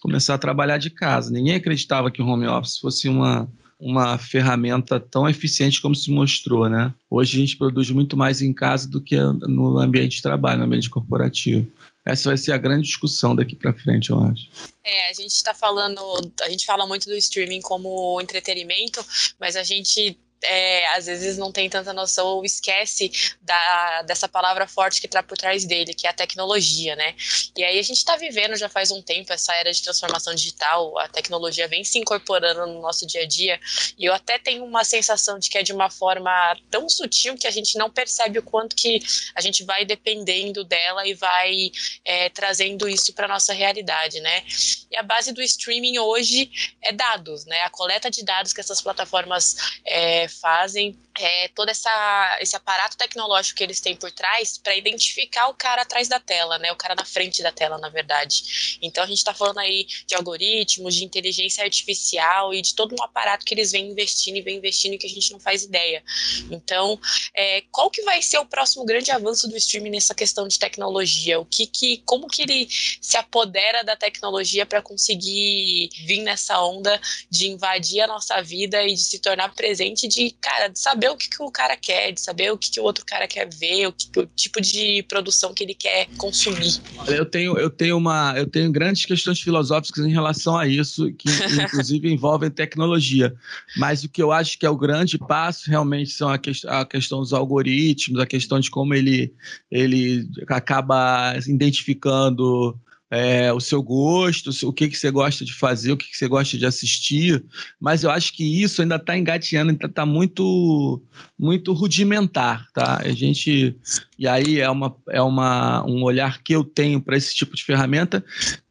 começar 0.00 0.36
a 0.36 0.38
trabalhar 0.38 0.78
de 0.78 0.88
casa. 0.88 1.30
Ninguém 1.30 1.56
acreditava 1.56 2.10
que 2.10 2.22
o 2.22 2.26
home 2.26 2.46
office 2.46 2.78
fosse 2.78 3.10
uma 3.10 3.46
uma 3.78 4.16
ferramenta 4.16 4.98
tão 4.98 5.28
eficiente 5.28 5.80
como 5.80 5.94
se 5.94 6.10
mostrou, 6.10 6.68
né? 6.68 6.94
Hoje 7.10 7.36
a 7.36 7.40
gente 7.40 7.56
produz 7.56 7.90
muito 7.90 8.16
mais 8.16 8.40
em 8.40 8.52
casa 8.52 8.88
do 8.88 9.00
que 9.00 9.16
no 9.16 9.78
ambiente 9.78 10.16
de 10.16 10.22
trabalho, 10.22 10.60
no 10.60 10.64
ambiente 10.64 10.88
corporativo. 10.88 11.70
Essa 12.04 12.30
vai 12.30 12.38
ser 12.38 12.52
a 12.52 12.58
grande 12.58 12.86
discussão 12.86 13.34
daqui 13.34 13.56
para 13.56 13.74
frente, 13.74 14.10
eu 14.10 14.20
acho. 14.20 14.48
É, 14.84 15.10
a 15.10 15.12
gente 15.12 15.32
está 15.32 15.52
falando, 15.52 16.00
a 16.40 16.48
gente 16.48 16.64
fala 16.64 16.86
muito 16.86 17.06
do 17.06 17.16
streaming 17.16 17.60
como 17.60 18.20
entretenimento, 18.20 19.04
mas 19.40 19.56
a 19.56 19.64
gente 19.64 20.16
é, 20.42 20.86
às 20.94 21.06
vezes 21.06 21.38
não 21.38 21.50
tem 21.50 21.68
tanta 21.68 21.92
noção 21.92 22.26
ou 22.26 22.44
esquece 22.44 23.10
da, 23.40 24.02
dessa 24.02 24.28
palavra 24.28 24.66
forte 24.66 25.00
que 25.00 25.06
está 25.06 25.22
por 25.22 25.36
trás 25.36 25.64
dele, 25.64 25.94
que 25.94 26.06
é 26.06 26.10
a 26.10 26.12
tecnologia, 26.12 26.94
né? 26.94 27.14
E 27.56 27.64
aí 27.64 27.78
a 27.78 27.82
gente 27.82 27.96
está 27.96 28.16
vivendo 28.16 28.56
já 28.56 28.68
faz 28.68 28.90
um 28.90 29.02
tempo 29.02 29.32
essa 29.32 29.54
era 29.54 29.72
de 29.72 29.82
transformação 29.82 30.34
digital, 30.34 30.98
a 30.98 31.08
tecnologia 31.08 31.66
vem 31.68 31.84
se 31.84 31.98
incorporando 31.98 32.66
no 32.66 32.80
nosso 32.80 33.06
dia 33.06 33.22
a 33.22 33.26
dia, 33.26 33.60
e 33.98 34.04
eu 34.04 34.14
até 34.14 34.38
tenho 34.38 34.64
uma 34.64 34.84
sensação 34.84 35.38
de 35.38 35.48
que 35.48 35.58
é 35.58 35.62
de 35.62 35.72
uma 35.72 35.90
forma 35.90 36.56
tão 36.70 36.88
sutil 36.88 37.36
que 37.36 37.46
a 37.46 37.50
gente 37.50 37.78
não 37.78 37.90
percebe 37.90 38.38
o 38.38 38.42
quanto 38.42 38.76
que 38.76 39.00
a 39.34 39.40
gente 39.40 39.64
vai 39.64 39.84
dependendo 39.84 40.64
dela 40.64 41.06
e 41.06 41.14
vai 41.14 41.70
é, 42.04 42.28
trazendo 42.30 42.88
isso 42.88 43.12
para 43.12 43.28
nossa 43.28 43.52
realidade, 43.52 44.20
né? 44.20 44.44
E 44.90 44.96
a 44.96 45.02
base 45.02 45.32
do 45.32 45.42
streaming 45.42 45.98
hoje 45.98 46.50
é 46.82 46.92
dados, 46.92 47.44
né? 47.46 47.62
A 47.62 47.70
coleta 47.70 48.10
de 48.10 48.24
dados 48.24 48.52
que 48.52 48.60
essas 48.60 48.80
plataformas 48.80 49.56
é, 49.84 50.25
fazem 50.28 50.98
é, 51.18 51.48
todo 51.48 51.68
essa, 51.68 52.38
esse 52.40 52.54
aparato 52.54 52.96
tecnológico 52.96 53.58
que 53.58 53.64
eles 53.64 53.80
têm 53.80 53.96
por 53.96 54.10
trás 54.10 54.58
para 54.58 54.76
identificar 54.76 55.48
o 55.48 55.54
cara 55.54 55.82
atrás 55.82 56.08
da 56.08 56.20
tela, 56.20 56.58
né? 56.58 56.70
O 56.72 56.76
cara 56.76 56.94
na 56.94 57.04
frente 57.04 57.42
da 57.42 57.52
tela, 57.52 57.78
na 57.78 57.88
verdade. 57.88 58.78
Então 58.82 59.02
a 59.02 59.06
gente 59.06 59.18
está 59.18 59.32
falando 59.32 59.58
aí 59.58 59.86
de 60.06 60.14
algoritmos, 60.14 60.94
de 60.94 61.04
inteligência 61.04 61.64
artificial 61.64 62.52
e 62.52 62.60
de 62.60 62.74
todo 62.74 62.94
um 62.98 63.02
aparato 63.02 63.44
que 63.44 63.54
eles 63.54 63.72
vêm 63.72 63.90
investindo 63.90 64.36
e 64.36 64.42
vêm 64.42 64.56
investindo 64.56 64.98
que 64.98 65.06
a 65.06 65.10
gente 65.10 65.32
não 65.32 65.40
faz 65.40 65.62
ideia. 65.62 66.02
Então, 66.50 66.98
é, 67.34 67.62
qual 67.70 67.90
que 67.90 68.02
vai 68.02 68.20
ser 68.22 68.38
o 68.38 68.46
próximo 68.46 68.84
grande 68.84 69.10
avanço 69.10 69.48
do 69.48 69.56
streaming 69.56 69.90
nessa 69.90 70.14
questão 70.14 70.46
de 70.46 70.58
tecnologia? 70.58 71.40
O 71.40 71.44
que, 71.44 71.66
que 71.66 71.98
como 72.04 72.28
que 72.28 72.42
ele 72.42 72.68
se 73.00 73.16
apodera 73.16 73.82
da 73.84 73.96
tecnologia 73.96 74.66
para 74.66 74.82
conseguir 74.82 75.88
vir 76.04 76.22
nessa 76.22 76.60
onda 76.62 77.00
de 77.30 77.48
invadir 77.48 78.02
a 78.02 78.06
nossa 78.06 78.42
vida 78.42 78.82
e 78.82 78.94
de 78.94 79.00
se 79.00 79.18
tornar 79.18 79.54
presente 79.54 80.06
de, 80.08 80.30
cara, 80.40 80.68
de 80.68 80.78
saber 80.78 81.05
o 81.10 81.16
que, 81.16 81.28
que 81.28 81.42
o 81.42 81.50
cara 81.50 81.76
quer, 81.76 82.12
de 82.12 82.20
saber 82.20 82.52
o 82.52 82.58
que, 82.58 82.70
que 82.70 82.80
o 82.80 82.82
outro 82.82 83.04
cara 83.04 83.26
quer 83.26 83.48
ver, 83.48 83.86
o, 83.88 83.92
que, 83.92 84.06
o 84.18 84.26
tipo 84.34 84.60
de 84.60 85.02
produção 85.08 85.54
que 85.54 85.64
ele 85.64 85.74
quer 85.74 86.06
consumir. 86.16 86.80
Eu 87.06 87.24
tenho, 87.24 87.58
eu 87.58 87.70
tenho 87.70 87.96
uma, 87.96 88.34
eu 88.36 88.46
tenho 88.46 88.70
grandes 88.70 89.04
questões 89.04 89.40
filosóficas 89.40 90.04
em 90.04 90.12
relação 90.12 90.56
a 90.56 90.66
isso, 90.66 91.12
que 91.12 91.28
inclusive 91.62 92.12
envolvem 92.12 92.50
tecnologia. 92.50 93.34
Mas 93.76 94.04
o 94.04 94.08
que 94.08 94.22
eu 94.22 94.32
acho 94.32 94.58
que 94.58 94.66
é 94.66 94.70
o 94.70 94.76
grande 94.76 95.18
passo 95.18 95.70
realmente 95.70 96.10
são 96.10 96.28
a, 96.28 96.38
que, 96.38 96.52
a 96.66 96.84
questão 96.84 97.20
dos 97.20 97.32
algoritmos, 97.32 98.20
a 98.20 98.26
questão 98.26 98.60
de 98.60 98.70
como 98.70 98.94
ele, 98.94 99.32
ele 99.70 100.28
acaba 100.48 101.36
identificando 101.46 102.78
é, 103.10 103.52
o 103.52 103.60
seu 103.60 103.82
gosto, 103.82 104.50
o 104.66 104.72
que, 104.72 104.88
que 104.88 104.96
você 104.96 105.10
gosta 105.10 105.44
de 105.44 105.52
fazer, 105.52 105.92
o 105.92 105.96
que, 105.96 106.10
que 106.10 106.16
você 106.16 106.26
gosta 106.26 106.58
de 106.58 106.66
assistir, 106.66 107.44
mas 107.80 108.02
eu 108.02 108.10
acho 108.10 108.32
que 108.32 108.62
isso 108.62 108.82
ainda 108.82 108.96
está 108.96 109.16
engateando, 109.16 109.70
ainda 109.70 109.86
está 109.86 110.04
muito, 110.04 111.02
muito 111.38 111.72
rudimentar, 111.72 112.66
tá? 112.72 113.00
A 113.02 113.08
gente, 113.10 113.76
e 114.18 114.26
aí 114.26 114.60
é, 114.60 114.68
uma, 114.68 114.96
é 115.08 115.22
uma, 115.22 115.84
um 115.86 116.02
olhar 116.02 116.42
que 116.42 116.54
eu 116.54 116.64
tenho 116.64 117.00
para 117.00 117.16
esse 117.16 117.34
tipo 117.34 117.54
de 117.54 117.64
ferramenta, 117.64 118.24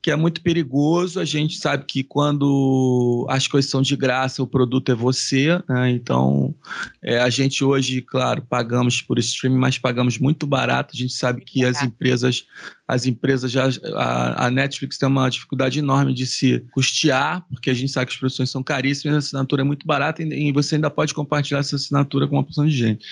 que 0.06 0.12
é 0.12 0.16
muito 0.16 0.42
perigoso. 0.42 1.20
A 1.20 1.26
gente 1.26 1.58
sabe 1.58 1.84
que 1.84 2.04
quando 2.04 3.26
as 3.28 3.48
coisas 3.48 3.72
são 3.72 3.82
de 3.82 3.96
graça, 3.96 4.44
o 4.44 4.46
produto 4.46 4.92
é 4.92 4.94
você. 4.94 5.60
Né? 5.68 5.90
Então, 5.90 6.54
é, 7.02 7.18
a 7.18 7.28
gente 7.28 7.64
hoje, 7.64 8.04
claro, 8.04 8.44
pagamos 8.48 9.02
por 9.02 9.18
streaming, 9.18 9.58
mas 9.58 9.80
pagamos 9.80 10.20
muito 10.20 10.46
barato. 10.46 10.94
A 10.94 10.96
gente 10.96 11.12
sabe 11.12 11.42
que 11.42 11.66
as 11.66 11.82
empresas, 11.82 12.46
as 12.88 13.08
empresas 13.08 13.52
já, 13.52 13.68
a, 13.96 14.46
a, 14.46 14.52
Netflix 14.52 15.00
tem 15.00 15.10
uma 15.10 15.28
dificuldade 15.28 15.80
enorme 15.80 16.14
de 16.14 16.28
se 16.28 16.64
custear, 16.72 17.44
porque 17.50 17.72
a 17.72 17.74
gente 17.74 17.92
sabe 17.92 18.06
que 18.06 18.14
as 18.14 18.20
produções 18.20 18.52
são 18.52 18.62
caríssimas, 18.62 19.16
a 19.16 19.18
assinatura 19.18 19.64
é 19.64 19.66
muito 19.66 19.88
barata 19.88 20.22
e, 20.22 20.50
e 20.50 20.52
você 20.52 20.76
ainda 20.76 20.92
pode 20.92 21.16
compartilhar 21.16 21.62
essa 21.62 21.78
assinatura 21.78 22.28
com 22.28 22.36
uma 22.36 22.44
porção 22.44 22.68
de 22.68 22.78
gente. 22.78 23.04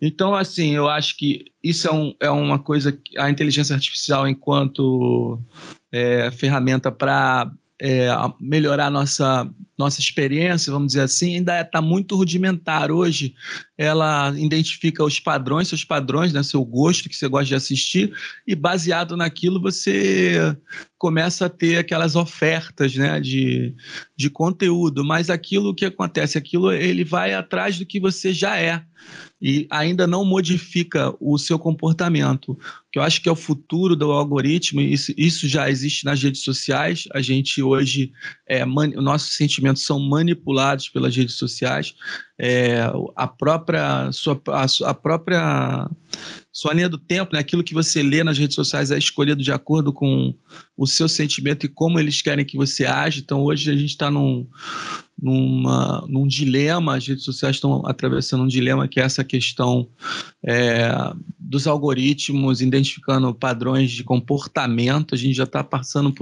Então, 0.00 0.34
assim, 0.34 0.70
eu 0.70 0.88
acho 0.88 1.18
que 1.18 1.52
isso 1.62 1.86
é, 1.86 1.92
um, 1.92 2.14
é 2.18 2.30
uma 2.30 2.58
coisa, 2.58 2.98
a 3.18 3.28
inteligência 3.28 3.74
artificial 3.74 4.26
enquanto 4.26 5.38
é, 5.94 6.28
ferramenta 6.32 6.90
para 6.90 7.48
é, 7.80 8.08
melhorar 8.40 8.90
nossa 8.90 9.48
nossa 9.76 9.98
experiência, 10.00 10.72
vamos 10.72 10.88
dizer 10.88 11.00
assim, 11.00 11.34
ainda 11.34 11.60
está 11.60 11.82
muito 11.82 12.14
rudimentar. 12.14 12.92
Hoje, 12.92 13.34
ela 13.76 14.32
identifica 14.36 15.02
os 15.02 15.18
padrões, 15.18 15.66
seus 15.66 15.84
padrões, 15.84 16.32
né, 16.32 16.44
seu 16.44 16.64
gosto 16.64 17.08
que 17.08 17.16
você 17.16 17.26
gosta 17.26 17.46
de 17.46 17.54
assistir, 17.56 18.12
e 18.46 18.54
baseado 18.54 19.16
naquilo 19.16 19.60
você 19.60 20.56
começa 20.96 21.46
a 21.46 21.50
ter 21.50 21.78
aquelas 21.78 22.14
ofertas 22.14 22.94
né, 22.94 23.20
de, 23.20 23.74
de 24.16 24.30
conteúdo. 24.30 25.04
Mas 25.04 25.28
aquilo 25.28 25.74
que 25.74 25.84
acontece, 25.84 26.38
aquilo 26.38 26.70
ele 26.72 27.04
vai 27.04 27.34
atrás 27.34 27.76
do 27.76 27.84
que 27.84 27.98
você 27.98 28.32
já 28.32 28.56
é 28.56 28.80
e 29.44 29.66
ainda 29.68 30.06
não 30.06 30.24
modifica 30.24 31.14
o 31.20 31.36
seu 31.36 31.58
comportamento. 31.58 32.58
Que 32.90 32.98
eu 32.98 33.02
acho 33.02 33.20
que 33.20 33.28
é 33.28 33.32
o 33.32 33.36
futuro 33.36 33.94
do 33.94 34.10
algoritmo, 34.10 34.80
isso, 34.80 35.12
isso 35.18 35.48
já 35.48 35.68
existe 35.68 36.04
nas 36.04 36.22
redes 36.22 36.42
sociais. 36.42 37.04
A 37.12 37.20
gente 37.20 37.62
hoje, 37.62 38.12
é, 38.46 38.64
man, 38.64 38.90
o 38.96 39.02
nosso 39.02 39.28
sentimento 39.28 39.54
sentimentos 39.54 39.84
são 39.84 39.98
manipulados 39.98 40.88
pelas 40.88 41.16
redes 41.16 41.34
sociais. 41.34 41.94
É, 42.38 42.90
a 43.14 43.26
própria 43.26 44.10
sua, 44.12 44.40
a, 44.48 44.90
a, 44.90 44.94
própria 44.94 45.88
sua 46.52 46.74
linha 46.74 46.88
do 46.88 46.98
tempo, 46.98 47.32
né? 47.32 47.38
aquilo 47.38 47.62
que 47.62 47.74
você 47.74 48.02
lê 48.02 48.24
nas 48.24 48.38
redes 48.38 48.54
sociais 48.54 48.90
é 48.90 48.98
escolhido 48.98 49.42
de 49.42 49.52
acordo 49.52 49.92
com 49.92 50.34
o 50.76 50.86
seu 50.86 51.08
sentimento 51.08 51.64
e 51.64 51.68
como 51.68 51.98
eles 51.98 52.20
querem 52.20 52.44
que 52.44 52.56
você 52.56 52.84
age. 52.84 53.20
Então 53.20 53.42
hoje 53.42 53.70
a 53.70 53.76
gente 53.76 53.90
está 53.90 54.10
num, 54.10 54.46
numa, 55.24 56.04
num 56.06 56.26
dilema, 56.26 56.96
as 56.96 57.08
redes 57.08 57.24
sociais 57.24 57.56
estão 57.56 57.82
atravessando 57.86 58.44
um 58.44 58.46
dilema 58.46 58.86
que 58.86 59.00
é 59.00 59.04
essa 59.04 59.24
questão 59.24 59.88
é, 60.44 60.90
dos 61.38 61.66
algoritmos 61.66 62.60
identificando 62.60 63.34
padrões 63.34 63.90
de 63.90 64.04
comportamento. 64.04 65.14
A 65.14 65.18
gente 65.18 65.34
já 65.34 65.44
está 65.44 65.64
passando 65.64 66.12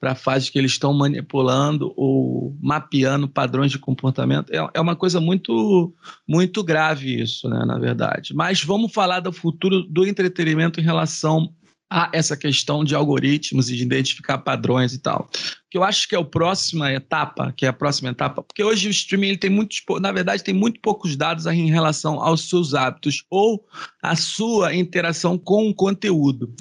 para 0.00 0.12
a 0.12 0.14
fase 0.14 0.50
que 0.50 0.58
eles 0.58 0.72
estão 0.72 0.94
manipulando 0.94 1.92
ou 1.94 2.56
mapeando 2.58 3.28
padrões 3.28 3.70
de 3.70 3.78
comportamento. 3.78 4.50
É, 4.50 4.66
é 4.72 4.80
uma 4.80 4.96
coisa 4.96 5.20
muito, 5.20 5.94
muito 6.26 6.64
grave 6.64 7.20
isso, 7.20 7.50
né, 7.50 7.66
na 7.66 7.78
verdade. 7.78 8.34
Mas 8.34 8.62
vamos 8.62 8.94
falar 8.94 9.20
do 9.20 9.30
futuro 9.30 9.82
do 9.82 10.06
entretenimento 10.06 10.80
em 10.80 10.84
relação 10.84 11.52
a 11.88 12.10
essa 12.12 12.36
questão 12.36 12.82
de 12.82 12.94
algoritmos 12.94 13.70
e 13.70 13.76
de 13.76 13.82
identificar 13.82 14.38
padrões 14.38 14.92
e 14.92 14.98
tal 14.98 15.28
que 15.70 15.76
eu 15.76 15.82
acho 15.82 16.08
que 16.08 16.14
é 16.14 16.18
a 16.18 16.24
próxima 16.24 16.92
etapa, 16.92 17.52
que 17.56 17.66
é 17.66 17.68
a 17.68 17.72
próxima 17.72 18.10
etapa, 18.10 18.42
porque 18.42 18.62
hoje 18.62 18.86
o 18.86 18.90
streaming 18.90 19.28
ele 19.28 19.36
tem 19.36 19.50
muitos, 19.50 19.82
na 20.00 20.12
verdade, 20.12 20.44
tem 20.44 20.54
muito 20.54 20.80
poucos 20.80 21.16
dados 21.16 21.46
em 21.46 21.70
relação 21.70 22.20
aos 22.20 22.48
seus 22.48 22.72
hábitos 22.72 23.24
ou 23.28 23.66
a 24.00 24.14
sua 24.14 24.74
interação 24.74 25.36
com 25.36 25.68
o 25.68 25.74
conteúdo. 25.74 26.54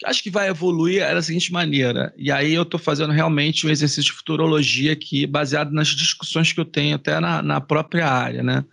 Eu 0.00 0.08
acho 0.08 0.22
que 0.22 0.30
vai 0.30 0.48
evoluir 0.48 1.00
da 1.00 1.22
seguinte 1.22 1.52
maneira, 1.52 2.14
e 2.16 2.30
aí 2.30 2.54
eu 2.54 2.62
estou 2.62 2.78
fazendo 2.78 3.12
realmente 3.12 3.66
um 3.66 3.70
exercício 3.70 4.04
de 4.04 4.12
futurologia 4.12 4.92
aqui, 4.92 5.26
baseado 5.26 5.72
nas 5.72 5.88
discussões 5.88 6.52
que 6.52 6.60
eu 6.60 6.64
tenho 6.64 6.94
até 6.94 7.18
na, 7.18 7.42
na 7.42 7.60
própria 7.60 8.08
área, 8.08 8.42
né? 8.42 8.64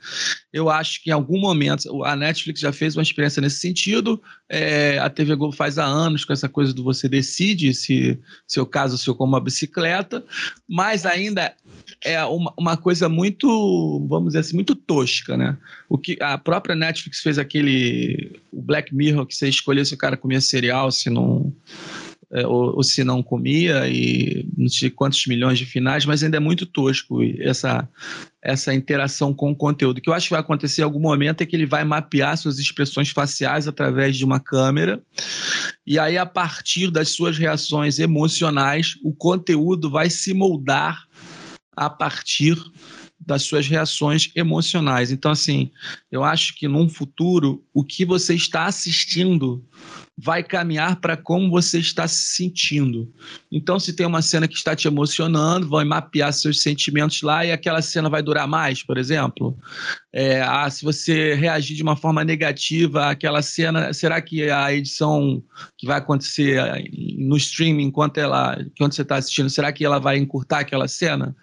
Eu 0.54 0.70
acho 0.70 1.02
que 1.02 1.10
em 1.10 1.14
algum 1.14 1.40
momento 1.40 2.04
a 2.04 2.16
Netflix 2.16 2.60
já 2.60 2.74
fez 2.74 2.96
uma 2.96 3.04
experiência 3.04 3.42
nesse 3.42 3.58
sentido, 3.58 4.22
é, 4.50 5.00
a 5.00 5.10
TV 5.10 5.36
Globo 5.36 5.56
faz 5.56 5.78
há 5.78 5.86
anos 5.86 6.26
com 6.26 6.34
essa 6.34 6.50
coisa 6.50 6.74
do 6.74 6.84
você 6.84 7.08
decide 7.08 7.74
se 7.74 8.20
seu 8.46 8.66
caso, 8.66 8.98
seu 8.98 9.16
como 9.16 9.34
uma 9.34 9.40
bicicleta 9.40 9.71
bicicleta, 9.72 10.24
mas 10.68 11.06
ainda 11.06 11.54
é 12.04 12.24
uma, 12.26 12.54
uma 12.58 12.78
coisa 12.78 13.08
muito, 13.08 14.06
vamos 14.08 14.30
dizer 14.30 14.40
assim, 14.40 14.56
muito 14.56 14.76
tosca, 14.76 15.38
né? 15.38 15.58
O 15.88 15.98
que 15.98 16.18
a 16.22 16.38
própria 16.38 16.76
Netflix 16.76 17.22
fez 17.22 17.40
aquele 17.40 18.40
o 18.52 18.62
Black 18.62 18.94
Mirror 18.94 19.26
que 19.26 19.36
você 19.36 19.48
escolhia 19.48 19.86
se 19.86 19.94
o 19.94 19.98
cara 19.98 20.18
comia 20.18 20.42
cereal, 20.42 20.92
se 20.92 21.10
não 21.10 21.54
é, 22.34 22.48
ou, 22.48 22.76
ou, 22.76 22.84
se 22.84 23.04
não 23.04 23.22
comia, 23.22 23.88
e 23.88 24.48
não 24.58 24.70
sei 24.70 24.90
quantos 24.90 25.26
milhões 25.28 25.60
de 25.60 25.66
finais, 25.66 26.06
mas 26.06 26.24
ainda 26.24 26.38
é 26.38 26.40
muito 26.40 26.66
tosco 26.66 27.22
essa, 27.40 27.88
essa 28.42 28.74
interação 28.74 29.34
com 29.34 29.52
o 29.52 29.56
conteúdo. 29.56 29.98
O 29.98 30.02
que 30.02 30.10
eu 30.10 30.14
acho 30.14 30.28
que 30.28 30.34
vai 30.34 30.40
acontecer 30.40 30.82
em 30.82 30.86
algum 30.86 31.00
momento 31.00 31.42
é 31.42 31.46
que 31.46 31.56
ele 31.56 31.66
vai 31.66 31.84
mapear 31.84 32.38
suas 32.38 32.58
expressões 32.58 33.10
faciais 33.10 33.68
através 33.68 34.16
de 34.16 34.24
uma 34.24 34.40
câmera, 34.40 35.02
e 35.86 35.98
aí, 36.00 36.18
a 36.18 36.26
partir 36.26 36.92
das 36.92 37.10
suas 37.10 37.38
reações 37.38 38.00
emocionais, 38.00 38.96
o 39.04 39.14
conteúdo 39.14 39.90
vai 39.90 40.10
se 40.10 40.34
moldar 40.34 41.06
a 41.76 41.90
partir 41.90 42.58
das 43.20 43.44
suas 43.44 43.68
reações 43.68 44.32
emocionais. 44.36 45.12
Então, 45.12 45.32
assim, 45.32 45.72
eu 46.12 46.24
acho 46.24 46.56
que 46.56 46.68
num 46.68 46.90
futuro, 46.90 47.64
o 47.74 47.84
que 47.84 48.04
você 48.06 48.34
está 48.34 48.66
assistindo 48.66 49.64
vai 50.24 50.44
caminhar 50.44 51.00
para 51.00 51.18
como 51.18 51.50
você 51.50 51.80
está 51.80 52.08
se 52.08 52.36
sentindo. 52.36 53.12
Então, 53.52 53.80
se 53.80 53.94
tem 53.94 54.06
uma 54.06 54.22
cena 54.22 54.48
que 54.48 54.54
está 54.54 54.76
te 54.76 54.88
emocionando, 54.88 55.68
vai 55.68 55.84
mapear 55.84 56.32
seus 56.32 56.62
sentimentos 56.62 57.22
lá 57.24 57.44
e 57.44 57.52
aquela 57.52 57.82
cena 57.82 58.10
vai 58.10 58.22
durar 58.22 58.48
mais, 58.48 58.84
por 58.84 58.98
exemplo. 58.98 59.58
É, 60.14 60.42
ah, 60.42 60.70
se 60.70 60.84
você 60.84 61.34
reagir 61.34 61.76
de 61.76 61.82
uma 61.82 61.96
forma 61.96 62.24
negativa 62.24 63.10
àquela 63.10 63.42
cena, 63.42 63.94
será 63.94 64.22
que 64.22 64.50
a 64.50 64.72
edição 64.74 65.42
que 65.76 65.88
vai 65.88 65.98
acontecer 65.98 66.62
no 67.18 67.38
streaming 67.38 67.86
enquanto 67.86 68.20
ela, 68.20 68.58
enquanto 68.62 68.94
você 68.94 69.02
está 69.02 69.16
assistindo, 69.16 69.50
será 69.50 69.72
que 69.72 69.84
ela 69.84 69.98
vai 69.98 70.18
encurtar 70.18 70.60
aquela 70.60 70.88
cena? 70.88 71.36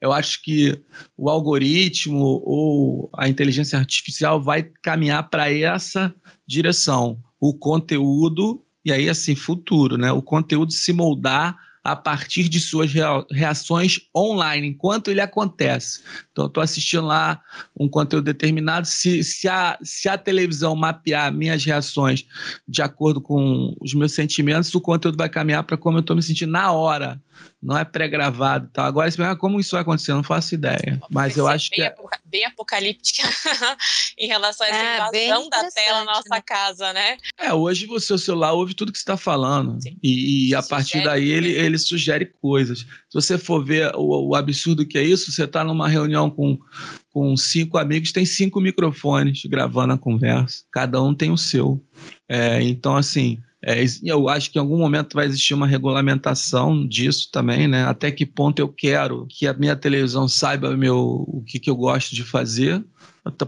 Eu 0.00 0.12
acho 0.12 0.40
que 0.42 0.80
o 1.18 1.28
algoritmo 1.28 2.40
ou 2.44 3.10
a 3.14 3.28
inteligência 3.28 3.78
artificial 3.78 4.40
vai 4.40 4.62
caminhar 4.82 5.28
para 5.28 5.52
essa 5.52 6.14
direção 6.46 7.18
o 7.42 7.52
conteúdo, 7.52 8.62
e 8.84 8.92
aí 8.92 9.08
assim, 9.08 9.34
futuro, 9.34 9.98
né? 9.98 10.12
O 10.12 10.22
conteúdo 10.22 10.72
se 10.72 10.92
moldar 10.92 11.58
a 11.82 11.96
partir 11.96 12.48
de 12.48 12.60
suas 12.60 12.92
reações 13.32 13.98
online, 14.16 14.68
enquanto 14.68 15.10
ele 15.10 15.20
acontece. 15.20 16.04
Então, 16.30 16.46
estou 16.46 16.62
assistindo 16.62 17.04
lá 17.06 17.42
um 17.76 17.88
conteúdo 17.88 18.26
determinado, 18.26 18.86
se, 18.86 19.24
se, 19.24 19.48
a, 19.48 19.76
se 19.82 20.08
a 20.08 20.16
televisão 20.16 20.76
mapear 20.76 21.32
minhas 21.32 21.64
reações 21.64 22.24
de 22.68 22.80
acordo 22.80 23.20
com 23.20 23.74
os 23.80 23.92
meus 23.92 24.12
sentimentos, 24.12 24.72
o 24.72 24.80
conteúdo 24.80 25.18
vai 25.18 25.28
caminhar 25.28 25.64
para 25.64 25.76
como 25.76 25.96
eu 25.96 26.02
estou 26.02 26.14
me 26.14 26.22
sentindo 26.22 26.52
na 26.52 26.70
hora 26.70 27.20
não 27.62 27.78
é 27.78 27.84
pré-gravado 27.84 28.68
tá? 28.72 28.84
Agora, 28.84 29.08
como 29.36 29.60
isso 29.60 29.72
vai 29.72 29.82
acontecer, 29.82 30.10
eu 30.10 30.16
não 30.16 30.22
faço 30.24 30.54
ideia. 30.54 31.00
Mas 31.08 31.36
eu 31.36 31.46
acho 31.46 31.70
bem 31.70 31.88
que. 31.88 32.18
Bem 32.24 32.44
apocalíptica 32.46 33.28
em 34.18 34.26
relação 34.26 34.66
a 34.66 34.70
essa 34.70 35.16
é, 35.16 35.26
invasão 35.28 35.48
da 35.48 35.70
tela 35.70 36.04
na 36.04 36.12
nossa 36.12 36.28
né? 36.30 36.40
casa, 36.40 36.92
né? 36.92 37.18
É, 37.38 37.52
hoje 37.52 37.86
o 37.88 38.00
seu 38.00 38.18
celular 38.18 38.52
ouve 38.52 38.74
tudo 38.74 38.90
que 38.90 38.98
você 38.98 39.02
está 39.02 39.16
falando. 39.16 39.80
Sim. 39.82 39.96
E, 40.02 40.48
e 40.48 40.54
a 40.54 40.62
partir 40.62 41.04
daí 41.04 41.28
ele, 41.28 41.50
ele 41.50 41.78
sugere 41.78 42.26
coisas. 42.26 42.80
Se 42.80 42.86
você 43.12 43.38
for 43.38 43.64
ver 43.64 43.94
o, 43.94 44.30
o 44.30 44.34
absurdo 44.34 44.86
que 44.86 44.98
é 44.98 45.02
isso, 45.02 45.30
você 45.30 45.44
está 45.44 45.62
numa 45.62 45.88
reunião 45.88 46.30
com, 46.30 46.58
com 47.12 47.36
cinco 47.36 47.78
amigos, 47.78 48.12
tem 48.12 48.24
cinco 48.24 48.60
microfones 48.60 49.42
gravando 49.44 49.92
a 49.92 49.98
conversa. 49.98 50.64
Cada 50.72 51.02
um 51.02 51.14
tem 51.14 51.30
o 51.30 51.38
seu. 51.38 51.84
É, 52.28 52.62
então, 52.62 52.96
assim 52.96 53.38
é, 53.64 53.84
eu 54.02 54.28
acho 54.28 54.50
que 54.50 54.58
em 54.58 54.60
algum 54.60 54.76
momento 54.76 55.14
vai 55.14 55.24
existir 55.24 55.54
uma 55.54 55.66
regulamentação 55.66 56.86
disso 56.86 57.28
também, 57.30 57.68
né? 57.68 57.84
Até 57.84 58.10
que 58.10 58.26
ponto 58.26 58.58
eu 58.58 58.68
quero 58.68 59.26
que 59.28 59.46
a 59.46 59.54
minha 59.54 59.76
televisão 59.76 60.26
saiba 60.26 60.76
meu, 60.76 60.98
o 60.98 61.44
que, 61.46 61.60
que 61.60 61.70
eu 61.70 61.76
gosto 61.76 62.14
de 62.14 62.24
fazer. 62.24 62.84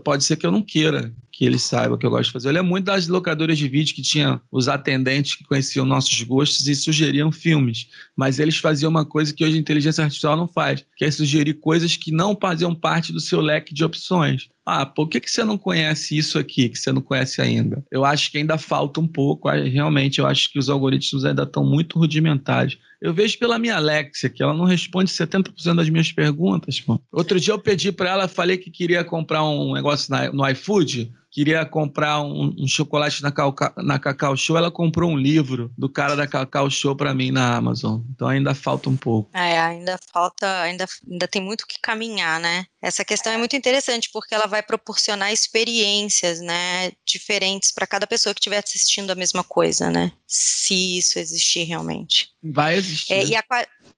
Pode 0.04 0.22
ser 0.24 0.36
que 0.36 0.46
eu 0.46 0.52
não 0.52 0.62
queira 0.62 1.12
que 1.32 1.44
ele 1.44 1.58
saiba 1.58 1.98
que 1.98 2.06
eu 2.06 2.10
gosto 2.10 2.26
de 2.26 2.32
fazer. 2.32 2.48
Eu 2.48 2.52
lembro 2.52 2.70
muito 2.70 2.84
das 2.84 3.08
locadoras 3.08 3.58
de 3.58 3.66
vídeo 3.66 3.94
que 3.94 4.02
tinham 4.02 4.40
os 4.52 4.68
atendentes 4.68 5.34
que 5.34 5.42
conheciam 5.44 5.84
nossos 5.84 6.22
gostos 6.22 6.68
e 6.68 6.76
sugeriam 6.76 7.32
filmes, 7.32 7.88
mas 8.16 8.38
eles 8.38 8.56
faziam 8.56 8.88
uma 8.88 9.04
coisa 9.04 9.34
que 9.34 9.44
hoje 9.44 9.56
a 9.56 9.60
inteligência 9.60 10.04
artificial 10.04 10.36
não 10.36 10.46
faz, 10.46 10.84
que 10.96 11.04
é 11.04 11.10
sugerir 11.10 11.54
coisas 11.54 11.96
que 11.96 12.12
não 12.12 12.38
faziam 12.40 12.72
parte 12.72 13.12
do 13.12 13.18
seu 13.18 13.40
leque 13.40 13.74
de 13.74 13.84
opções. 13.84 14.48
Ah, 14.64 14.86
por 14.86 15.08
que, 15.08 15.20
que 15.20 15.30
você 15.30 15.44
não 15.44 15.58
conhece 15.58 16.16
isso 16.16 16.38
aqui, 16.38 16.68
que 16.68 16.78
você 16.78 16.90
não 16.90 17.02
conhece 17.02 17.42
ainda? 17.42 17.84
Eu 17.90 18.04
acho 18.04 18.30
que 18.30 18.38
ainda 18.38 18.56
falta 18.56 19.00
um 19.00 19.06
pouco, 19.06 19.50
realmente 19.50 20.20
eu 20.20 20.26
acho 20.26 20.50
que 20.50 20.58
os 20.58 20.70
algoritmos 20.70 21.24
ainda 21.24 21.42
estão 21.42 21.64
muito 21.64 21.98
rudimentares. 21.98 22.78
Eu 23.04 23.12
vejo 23.12 23.38
pela 23.38 23.58
minha 23.58 23.76
Alexia 23.76 24.30
que 24.30 24.42
ela 24.42 24.54
não 24.54 24.64
responde 24.64 25.10
70% 25.10 25.74
das 25.74 25.90
minhas 25.90 26.10
perguntas. 26.10 26.80
Pô. 26.80 26.98
Outro 27.12 27.38
dia 27.38 27.52
eu 27.52 27.58
pedi 27.58 27.92
para 27.92 28.08
ela, 28.08 28.26
falei 28.26 28.56
que 28.56 28.70
queria 28.70 29.04
comprar 29.04 29.44
um 29.44 29.74
negócio 29.74 30.10
no 30.32 30.48
iFood 30.48 31.12
queria 31.34 31.66
comprar 31.66 32.22
um, 32.22 32.54
um 32.56 32.68
chocolate 32.68 33.20
na, 33.20 33.32
Calca, 33.32 33.72
na 33.76 33.98
Cacau 33.98 34.36
Show, 34.36 34.56
ela 34.56 34.70
comprou 34.70 35.10
um 35.10 35.18
livro 35.18 35.68
do 35.76 35.88
cara 35.88 36.14
da 36.14 36.28
Cacau 36.28 36.70
Show 36.70 36.94
para 36.94 37.12
mim 37.12 37.32
na 37.32 37.56
Amazon. 37.56 38.00
Então 38.14 38.28
ainda 38.28 38.54
falta 38.54 38.88
um 38.88 38.96
pouco. 38.96 39.36
É, 39.36 39.58
ainda 39.58 39.98
falta, 40.12 40.60
ainda, 40.60 40.86
ainda 41.10 41.26
tem 41.26 41.42
muito 41.42 41.66
que 41.66 41.80
caminhar, 41.82 42.38
né? 42.38 42.66
Essa 42.80 43.04
questão 43.04 43.32
é 43.32 43.36
muito 43.36 43.56
interessante 43.56 44.08
porque 44.12 44.32
ela 44.32 44.46
vai 44.46 44.62
proporcionar 44.62 45.32
experiências, 45.32 46.40
né, 46.40 46.92
diferentes 47.04 47.72
para 47.72 47.86
cada 47.86 48.06
pessoa 48.06 48.32
que 48.32 48.38
estiver 48.40 48.62
assistindo 48.64 49.10
a 49.10 49.16
mesma 49.16 49.42
coisa, 49.42 49.90
né? 49.90 50.12
Se 50.28 50.98
isso 50.98 51.18
existir 51.18 51.64
realmente. 51.64 52.28
Vai 52.42 52.76
existir. 52.76 53.12
É, 53.12 53.24
e 53.24 53.34
a, 53.34 53.42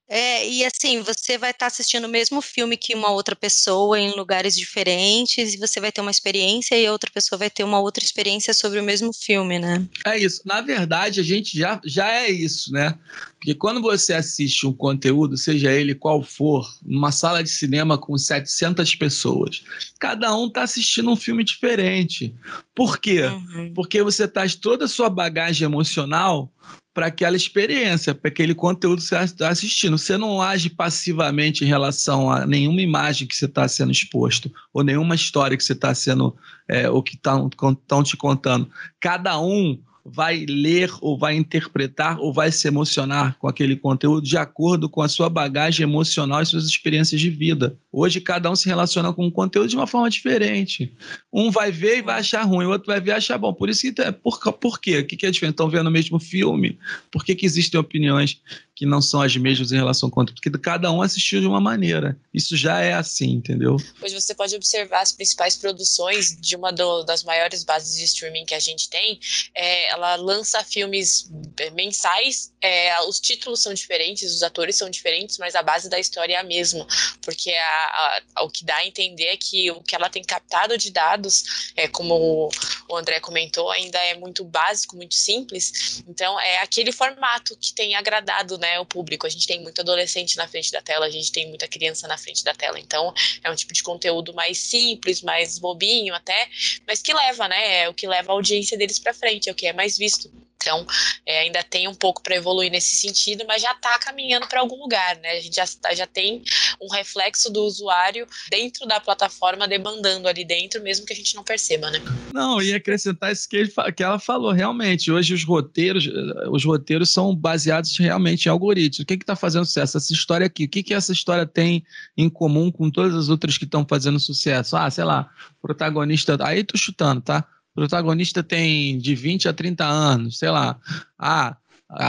é, 0.08 0.48
e 0.48 0.64
assim, 0.64 1.00
você 1.00 1.36
vai 1.36 1.50
estar 1.50 1.60
tá 1.60 1.66
assistindo 1.66 2.04
o 2.04 2.08
mesmo 2.08 2.40
filme 2.40 2.76
que 2.76 2.94
uma 2.94 3.10
outra 3.10 3.34
pessoa 3.34 3.98
em 3.98 4.14
lugares 4.14 4.56
diferentes, 4.56 5.54
e 5.54 5.58
você 5.58 5.80
vai 5.80 5.90
ter 5.90 6.00
uma 6.00 6.10
experiência 6.10 6.76
e 6.76 6.86
a 6.86 6.92
outra 6.92 7.10
pessoa 7.10 7.38
vai 7.38 7.50
ter 7.50 7.64
uma 7.64 7.80
outra 7.80 8.04
experiência 8.04 8.54
sobre 8.54 8.78
o 8.78 8.84
mesmo 8.84 9.12
filme, 9.12 9.58
né? 9.58 9.84
É 10.06 10.16
isso. 10.16 10.42
Na 10.44 10.60
verdade, 10.60 11.18
a 11.18 11.24
gente 11.24 11.58
já, 11.58 11.80
já 11.84 12.08
é 12.08 12.30
isso, 12.30 12.72
né? 12.72 12.96
Porque 13.38 13.54
quando 13.54 13.82
você 13.82 14.14
assiste 14.14 14.66
um 14.66 14.72
conteúdo, 14.72 15.36
seja 15.36 15.72
ele 15.72 15.94
qual 15.94 16.22
for, 16.22 16.66
numa 16.84 17.10
sala 17.10 17.42
de 17.42 17.50
cinema 17.50 17.98
com 17.98 18.16
700 18.16 18.94
pessoas, 18.94 19.62
cada 19.98 20.34
um 20.36 20.46
está 20.46 20.62
assistindo 20.62 21.10
um 21.10 21.16
filme 21.16 21.42
diferente. 21.42 22.32
Por 22.74 22.98
quê? 22.98 23.22
Uhum. 23.22 23.72
Porque 23.74 24.02
você 24.02 24.28
traz 24.28 24.54
toda 24.54 24.84
a 24.84 24.88
sua 24.88 25.10
bagagem 25.10 25.64
emocional 25.64 26.50
para 26.96 27.08
aquela 27.08 27.36
experiência, 27.36 28.14
para 28.14 28.30
aquele 28.30 28.54
conteúdo 28.54 29.02
que 29.02 29.08
você 29.08 29.18
está 29.18 29.50
assistindo. 29.50 29.98
Você 29.98 30.16
não 30.16 30.40
age 30.40 30.70
passivamente 30.70 31.62
em 31.62 31.66
relação 31.66 32.30
a 32.30 32.46
nenhuma 32.46 32.80
imagem 32.80 33.28
que 33.28 33.36
você 33.36 33.44
está 33.44 33.68
sendo 33.68 33.92
exposto, 33.92 34.50
ou 34.72 34.82
nenhuma 34.82 35.14
história 35.14 35.58
que 35.58 35.62
você 35.62 35.74
está 35.74 35.94
sendo, 35.94 36.34
é, 36.66 36.88
ou 36.88 37.02
que 37.02 37.14
estão 37.14 38.02
te 38.02 38.16
contando. 38.16 38.70
Cada 38.98 39.38
um 39.38 39.78
vai 40.12 40.46
ler 40.48 40.90
ou 41.00 41.18
vai 41.18 41.34
interpretar 41.34 42.18
ou 42.20 42.32
vai 42.32 42.52
se 42.52 42.68
emocionar 42.68 43.36
com 43.38 43.48
aquele 43.48 43.76
conteúdo 43.76 44.26
de 44.26 44.36
acordo 44.36 44.88
com 44.88 45.02
a 45.02 45.08
sua 45.08 45.28
bagagem 45.28 45.84
emocional 45.84 46.42
e 46.42 46.46
suas 46.46 46.64
experiências 46.64 47.20
de 47.20 47.30
vida. 47.30 47.76
Hoje, 47.92 48.20
cada 48.20 48.50
um 48.50 48.54
se 48.54 48.66
relaciona 48.66 49.12
com 49.12 49.26
o 49.26 49.32
conteúdo 49.32 49.68
de 49.68 49.76
uma 49.76 49.86
forma 49.86 50.08
diferente. 50.08 50.94
Um 51.32 51.50
vai 51.50 51.72
ver 51.72 51.98
e 51.98 52.02
vai 52.02 52.20
achar 52.20 52.42
ruim, 52.42 52.66
o 52.66 52.70
outro 52.70 52.86
vai 52.86 53.00
ver 53.00 53.12
e 53.12 53.14
achar 53.14 53.38
bom. 53.38 53.52
Por 53.52 53.68
isso 53.68 53.82
que. 53.82 54.12
Por, 54.12 54.38
por 54.54 54.80
quê? 54.80 54.98
O 54.98 55.06
que, 55.06 55.26
é 55.26 55.30
diferente? 55.30 55.54
Estão 55.54 55.68
vendo 55.68 55.88
o 55.88 55.90
mesmo 55.90 56.20
filme? 56.20 56.78
Por 57.10 57.24
que, 57.24 57.34
que 57.34 57.46
existem 57.46 57.80
opiniões 57.80 58.40
que 58.74 58.84
não 58.84 59.00
são 59.00 59.22
as 59.22 59.34
mesmas 59.36 59.72
em 59.72 59.76
relação 59.76 60.08
ao 60.08 60.10
conteúdo? 60.12 60.40
Porque 60.40 60.58
cada 60.58 60.92
um 60.92 61.00
assistiu 61.00 61.40
de 61.40 61.46
uma 61.46 61.60
maneira. 61.60 62.16
Isso 62.32 62.56
já 62.56 62.80
é 62.80 62.92
assim, 62.92 63.32
entendeu? 63.32 63.76
Hoje 64.02 64.14
você 64.14 64.34
pode 64.34 64.54
observar 64.54 65.00
as 65.00 65.12
principais 65.12 65.56
produções 65.56 66.36
de 66.38 66.54
uma 66.54 66.70
do, 66.70 67.02
das 67.02 67.24
maiores 67.24 67.64
bases 67.64 67.96
de 67.96 68.04
streaming 68.04 68.44
que 68.44 68.54
a 68.54 68.60
gente 68.60 68.90
tem. 68.90 69.18
É, 69.54 69.95
ela 69.96 70.14
lança 70.16 70.62
filmes 70.62 71.30
é, 71.58 71.70
mensais, 71.70 72.52
é, 72.60 73.00
os 73.02 73.18
títulos 73.18 73.62
são 73.62 73.72
diferentes, 73.72 74.30
os 74.30 74.42
atores 74.42 74.76
são 74.76 74.90
diferentes, 74.90 75.38
mas 75.38 75.54
a 75.54 75.62
base 75.62 75.88
da 75.88 75.98
história 75.98 76.34
é 76.34 76.36
a 76.36 76.42
mesma. 76.42 76.86
Porque 77.22 77.50
a, 77.50 78.22
a, 78.34 78.42
o 78.44 78.50
que 78.50 78.64
dá 78.64 78.76
a 78.76 78.86
entender 78.86 79.24
é 79.24 79.36
que 79.36 79.70
o 79.70 79.82
que 79.82 79.94
ela 79.94 80.10
tem 80.10 80.22
captado 80.22 80.76
de 80.76 80.90
dados, 80.90 81.72
é, 81.74 81.88
como 81.88 82.50
o 82.88 82.96
André 82.96 83.20
comentou, 83.20 83.70
ainda 83.70 83.98
é 83.98 84.14
muito 84.14 84.44
básico, 84.44 84.96
muito 84.96 85.14
simples. 85.14 86.02
Então, 86.06 86.38
é 86.40 86.58
aquele 86.58 86.92
formato 86.92 87.56
que 87.56 87.72
tem 87.72 87.94
agradado 87.94 88.58
né, 88.58 88.78
o 88.78 88.84
público. 88.84 89.26
A 89.26 89.30
gente 89.30 89.46
tem 89.46 89.62
muito 89.62 89.80
adolescente 89.80 90.36
na 90.36 90.46
frente 90.46 90.70
da 90.70 90.82
tela, 90.82 91.06
a 91.06 91.10
gente 91.10 91.32
tem 91.32 91.48
muita 91.48 91.66
criança 91.66 92.06
na 92.06 92.18
frente 92.18 92.44
da 92.44 92.54
tela. 92.54 92.78
Então, 92.78 93.14
é 93.42 93.50
um 93.50 93.54
tipo 93.54 93.72
de 93.72 93.82
conteúdo 93.82 94.34
mais 94.34 94.58
simples, 94.58 95.22
mais 95.22 95.58
bobinho 95.58 96.14
até, 96.14 96.48
mas 96.86 97.00
que 97.00 97.14
leva, 97.14 97.48
né? 97.48 97.82
É 97.82 97.88
o 97.88 97.94
que 97.94 98.06
leva 98.06 98.32
a 98.32 98.34
audiência 98.34 98.76
deles 98.76 98.98
para 98.98 99.14
frente, 99.14 99.48
é 99.48 99.52
o 99.52 99.54
que 99.54 99.66
é 99.66 99.72
mais 99.72 99.85
visto. 99.94 100.30
Então, 100.66 100.84
é, 101.24 101.42
ainda 101.42 101.62
tem 101.62 101.86
um 101.86 101.94
pouco 101.94 102.20
para 102.20 102.34
evoluir 102.34 102.72
nesse 102.72 102.96
sentido, 102.96 103.44
mas 103.46 103.62
já 103.62 103.70
está 103.70 103.96
caminhando 104.00 104.48
para 104.48 104.58
algum 104.58 104.80
lugar, 104.80 105.16
né? 105.18 105.32
A 105.32 105.40
gente 105.40 105.54
já, 105.54 105.64
tá, 105.80 105.94
já 105.94 106.08
tem 106.08 106.42
um 106.82 106.90
reflexo 106.90 107.52
do 107.52 107.62
usuário 107.62 108.26
dentro 108.50 108.84
da 108.84 108.98
plataforma 108.98 109.68
demandando 109.68 110.26
ali 110.26 110.44
dentro, 110.44 110.82
mesmo 110.82 111.06
que 111.06 111.12
a 111.12 111.16
gente 111.16 111.36
não 111.36 111.44
perceba, 111.44 111.88
né? 111.90 112.00
Não, 112.34 112.60
e 112.60 112.74
acrescentar 112.74 113.30
isso 113.32 113.48
que, 113.48 113.56
ele, 113.56 113.72
que 113.94 114.02
ela 114.02 114.18
falou, 114.18 114.50
realmente, 114.50 115.12
hoje 115.12 115.34
os 115.34 115.44
roteiros, 115.44 116.08
os 116.50 116.64
roteiros 116.64 117.10
são 117.10 117.34
baseados 117.34 117.96
realmente 117.96 118.46
em 118.46 118.48
algoritmos. 118.48 119.04
O 119.04 119.06
que 119.06 119.14
está 119.14 119.36
fazendo 119.36 119.66
sucesso? 119.66 119.98
Essa 119.98 120.12
história 120.12 120.46
aqui, 120.46 120.64
o 120.64 120.68
que, 120.68 120.82
que 120.82 120.94
essa 120.94 121.12
história 121.12 121.46
tem 121.46 121.84
em 122.16 122.28
comum 122.28 122.72
com 122.72 122.90
todas 122.90 123.14
as 123.14 123.28
outras 123.28 123.56
que 123.56 123.64
estão 123.64 123.86
fazendo 123.88 124.18
sucesso? 124.18 124.76
Ah, 124.76 124.90
sei 124.90 125.04
lá, 125.04 125.30
protagonista. 125.62 126.36
Aí 126.40 126.64
tô 126.64 126.76
chutando, 126.76 127.20
tá? 127.20 127.46
Protagonista 127.76 128.42
tem 128.42 128.96
de 128.98 129.14
20 129.14 129.48
a 129.48 129.52
30 129.52 129.84
anos, 129.84 130.38
sei 130.38 130.50
lá. 130.50 130.80
Ah, 131.18 131.58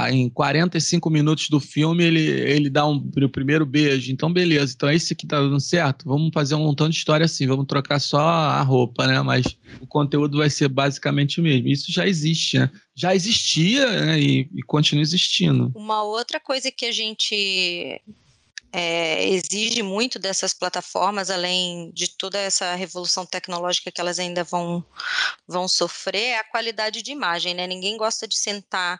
em 0.09 0.29
45 0.29 1.09
minutos 1.09 1.49
do 1.49 1.59
filme 1.59 2.03
ele, 2.03 2.21
ele 2.21 2.69
dá 2.69 2.87
um, 2.87 2.95
o 2.95 3.29
primeiro 3.29 3.65
beijo. 3.65 4.11
Então, 4.11 4.31
beleza. 4.31 4.73
Então, 4.73 4.87
é 4.87 4.95
esse 4.95 5.13
que 5.13 5.27
tá 5.27 5.39
dando 5.39 5.59
certo. 5.59 6.05
Vamos 6.07 6.31
fazer 6.33 6.55
um 6.55 6.63
montão 6.63 6.89
de 6.89 6.95
história 6.95 7.25
assim. 7.25 7.45
Vamos 7.45 7.67
trocar 7.67 7.99
só 7.99 8.17
a 8.17 8.61
roupa, 8.61 9.05
né? 9.05 9.21
Mas 9.21 9.57
o 9.81 9.85
conteúdo 9.85 10.37
vai 10.37 10.49
ser 10.49 10.69
basicamente 10.69 11.41
o 11.41 11.43
mesmo. 11.43 11.67
Isso 11.67 11.91
já 11.91 12.07
existe, 12.07 12.57
né? 12.57 12.71
Já 12.95 13.13
existia 13.13 14.05
né? 14.05 14.19
e, 14.21 14.49
e 14.55 14.63
continua 14.63 15.03
existindo. 15.03 15.71
Uma 15.75 16.01
outra 16.01 16.39
coisa 16.39 16.71
que 16.71 16.85
a 16.85 16.91
gente 16.93 18.01
é, 18.71 19.27
exige 19.29 19.81
muito 19.81 20.19
dessas 20.19 20.53
plataformas, 20.53 21.29
além 21.29 21.91
de 21.93 22.09
toda 22.09 22.37
essa 22.37 22.75
revolução 22.75 23.25
tecnológica 23.25 23.91
que 23.91 24.01
elas 24.01 24.19
ainda 24.19 24.43
vão, 24.43 24.85
vão 25.47 25.67
sofrer, 25.67 26.17
é 26.17 26.39
a 26.39 26.43
qualidade 26.43 27.01
de 27.01 27.11
imagem, 27.11 27.53
né? 27.53 27.65
Ninguém 27.65 27.97
gosta 27.97 28.27
de 28.27 28.37
sentar 28.37 28.99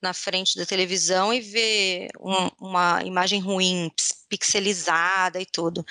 na 0.00 0.14
frente 0.14 0.56
da 0.56 0.64
televisão 0.64 1.34
e 1.34 1.40
ver 1.40 2.08
um, 2.20 2.66
uma 2.68 3.02
imagem 3.02 3.40
ruim, 3.40 3.90
pixelizada 4.28 5.40
e 5.40 5.46
tudo. 5.46 5.84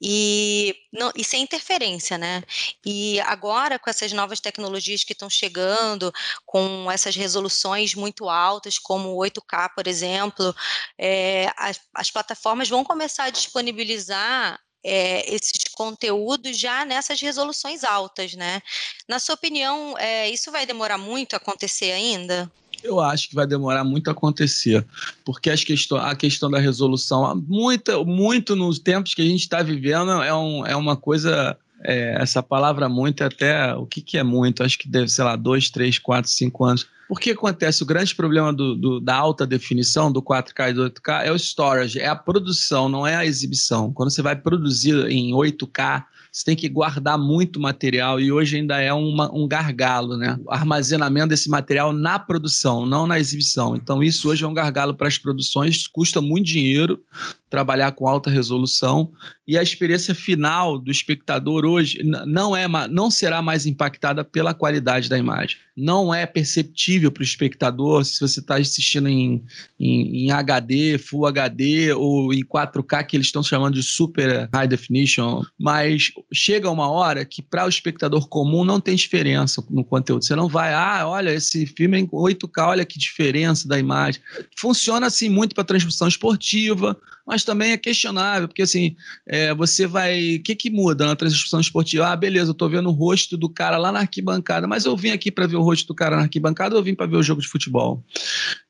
E, 0.00 0.74
não, 0.92 1.12
e 1.14 1.24
sem 1.24 1.42
interferência, 1.42 2.16
né? 2.16 2.42
E 2.84 3.20
agora, 3.20 3.78
com 3.78 3.90
essas 3.90 4.12
novas 4.12 4.40
tecnologias 4.40 5.04
que 5.04 5.12
estão 5.12 5.28
chegando, 5.28 6.12
com 6.46 6.90
essas 6.90 7.14
resoluções 7.16 7.94
muito 7.94 8.28
altas, 8.28 8.78
como 8.78 9.10
o 9.10 9.18
8K, 9.18 9.74
por 9.74 9.86
exemplo, 9.86 10.54
é, 10.98 11.50
as, 11.56 11.80
as 11.94 12.10
plataformas 12.10 12.69
vão 12.70 12.82
começar 12.84 13.24
a 13.24 13.30
disponibilizar 13.30 14.58
é, 14.82 15.34
esses 15.34 15.64
conteúdos 15.74 16.58
já 16.58 16.84
nessas 16.84 17.20
resoluções 17.20 17.84
altas, 17.84 18.34
né? 18.34 18.62
Na 19.08 19.18
sua 19.18 19.34
opinião, 19.34 19.94
é, 19.98 20.30
isso 20.30 20.50
vai 20.50 20.64
demorar 20.64 20.98
muito 20.98 21.34
a 21.34 21.36
acontecer 21.36 21.92
ainda? 21.92 22.50
Eu 22.82 22.98
acho 22.98 23.28
que 23.28 23.34
vai 23.34 23.46
demorar 23.46 23.84
muito 23.84 24.08
a 24.08 24.12
acontecer, 24.12 24.86
porque 25.22 25.50
as 25.50 25.62
questão, 25.62 25.98
a 25.98 26.16
questão 26.16 26.50
da 26.50 26.58
resolução, 26.58 27.36
muito, 27.46 28.06
muito 28.06 28.56
nos 28.56 28.78
tempos 28.78 29.14
que 29.14 29.20
a 29.20 29.26
gente 29.26 29.42
está 29.42 29.62
vivendo, 29.62 30.10
é, 30.22 30.34
um, 30.34 30.66
é 30.66 30.74
uma 30.74 30.96
coisa. 30.96 31.56
É, 31.82 32.16
essa 32.20 32.42
palavra 32.42 32.90
muito, 32.90 33.24
até 33.24 33.74
o 33.74 33.86
que, 33.86 34.02
que 34.02 34.18
é 34.18 34.22
muito? 34.22 34.62
Acho 34.62 34.78
que 34.78 34.86
deve, 34.86 35.08
sei 35.08 35.24
lá, 35.24 35.34
dois, 35.34 35.70
três, 35.70 35.98
quatro, 35.98 36.30
cinco 36.30 36.62
anos. 36.64 36.86
Porque 37.10 37.32
acontece 37.32 37.82
o 37.82 37.86
grande 37.86 38.14
problema 38.14 38.52
do, 38.52 38.76
do, 38.76 39.00
da 39.00 39.16
alta 39.16 39.44
definição, 39.44 40.12
do 40.12 40.22
4K 40.22 40.70
e 40.70 40.72
do 40.72 40.88
8K, 40.88 41.24
é 41.24 41.32
o 41.32 41.34
storage, 41.34 41.98
é 41.98 42.06
a 42.06 42.14
produção, 42.14 42.88
não 42.88 43.04
é 43.04 43.16
a 43.16 43.26
exibição. 43.26 43.92
Quando 43.92 44.12
você 44.12 44.22
vai 44.22 44.36
produzir 44.36 44.94
em 45.10 45.32
8K, 45.32 46.04
você 46.30 46.44
tem 46.44 46.54
que 46.54 46.68
guardar 46.68 47.18
muito 47.18 47.58
material 47.58 48.20
e 48.20 48.30
hoje 48.30 48.58
ainda 48.58 48.80
é 48.80 48.92
uma, 48.92 49.28
um 49.34 49.48
gargalo, 49.48 50.16
né? 50.16 50.38
O 50.44 50.52
armazenamento 50.52 51.30
desse 51.30 51.50
material 51.50 51.92
na 51.92 52.16
produção, 52.16 52.86
não 52.86 53.08
na 53.08 53.18
exibição. 53.18 53.74
Então, 53.74 54.04
isso 54.04 54.28
hoje 54.28 54.44
é 54.44 54.46
um 54.46 54.54
gargalo 54.54 54.94
para 54.94 55.08
as 55.08 55.18
produções, 55.18 55.88
custa 55.88 56.20
muito 56.20 56.46
dinheiro 56.46 57.02
trabalhar 57.48 57.90
com 57.90 58.06
alta 58.06 58.30
resolução 58.30 59.10
e 59.50 59.58
a 59.58 59.62
experiência 59.64 60.14
final 60.14 60.78
do 60.78 60.92
espectador 60.92 61.64
hoje 61.64 62.04
não 62.04 62.56
é 62.56 62.68
não 62.88 63.10
será 63.10 63.42
mais 63.42 63.66
impactada 63.66 64.22
pela 64.22 64.54
qualidade 64.54 65.08
da 65.08 65.18
imagem. 65.18 65.56
Não 65.76 66.14
é 66.14 66.24
perceptível 66.24 67.10
para 67.10 67.22
o 67.22 67.24
espectador 67.24 68.04
se 68.04 68.20
você 68.20 68.38
está 68.38 68.58
assistindo 68.58 69.08
em, 69.08 69.42
em, 69.78 70.26
em, 70.26 70.30
HD, 70.30 70.98
Full 70.98 71.26
HD 71.26 71.92
ou 71.92 72.32
em 72.32 72.44
4K 72.44 73.04
que 73.04 73.16
eles 73.16 73.26
estão 73.26 73.42
chamando 73.42 73.74
de 73.74 73.82
super 73.82 74.48
high 74.54 74.68
definition, 74.68 75.42
mas 75.58 76.12
chega 76.32 76.70
uma 76.70 76.88
hora 76.88 77.24
que 77.24 77.42
para 77.42 77.66
o 77.66 77.68
espectador 77.68 78.28
comum 78.28 78.64
não 78.64 78.78
tem 78.78 78.94
diferença 78.94 79.64
no 79.68 79.82
conteúdo. 79.82 80.24
Você 80.24 80.36
não 80.36 80.46
vai, 80.46 80.72
ah, 80.72 81.08
olha 81.08 81.34
esse 81.34 81.66
filme 81.66 81.96
é 81.96 82.00
em 82.00 82.06
8K, 82.06 82.68
olha 82.68 82.84
que 82.84 83.00
diferença 83.00 83.66
da 83.66 83.76
imagem. 83.76 84.22
Funciona 84.56 85.08
assim 85.08 85.28
muito 85.28 85.56
para 85.56 85.64
transmissão 85.64 86.06
esportiva, 86.06 86.96
mas 87.30 87.44
também 87.44 87.70
é 87.70 87.76
questionável, 87.76 88.48
porque 88.48 88.62
assim, 88.62 88.96
é, 89.24 89.39
você 89.56 89.86
vai. 89.86 90.36
O 90.36 90.42
que, 90.42 90.54
que 90.54 90.70
muda 90.70 91.06
na 91.06 91.16
transmissão 91.16 91.60
esportiva? 91.60 92.08
Ah, 92.08 92.16
beleza, 92.16 92.50
eu 92.50 92.54
tô 92.54 92.68
vendo 92.68 92.88
o 92.88 92.92
rosto 92.92 93.36
do 93.36 93.48
cara 93.48 93.76
lá 93.76 93.92
na 93.92 94.00
arquibancada, 94.00 94.66
mas 94.66 94.84
eu 94.84 94.96
vim 94.96 95.10
aqui 95.10 95.30
para 95.30 95.46
ver 95.46 95.56
o 95.56 95.62
rosto 95.62 95.86
do 95.86 95.94
cara 95.94 96.16
na 96.16 96.22
arquibancada 96.22 96.74
ou 96.74 96.80
eu 96.80 96.84
vim 96.84 96.94
para 96.94 97.06
ver 97.06 97.16
o 97.16 97.22
jogo 97.22 97.40
de 97.40 97.48
futebol? 97.48 98.04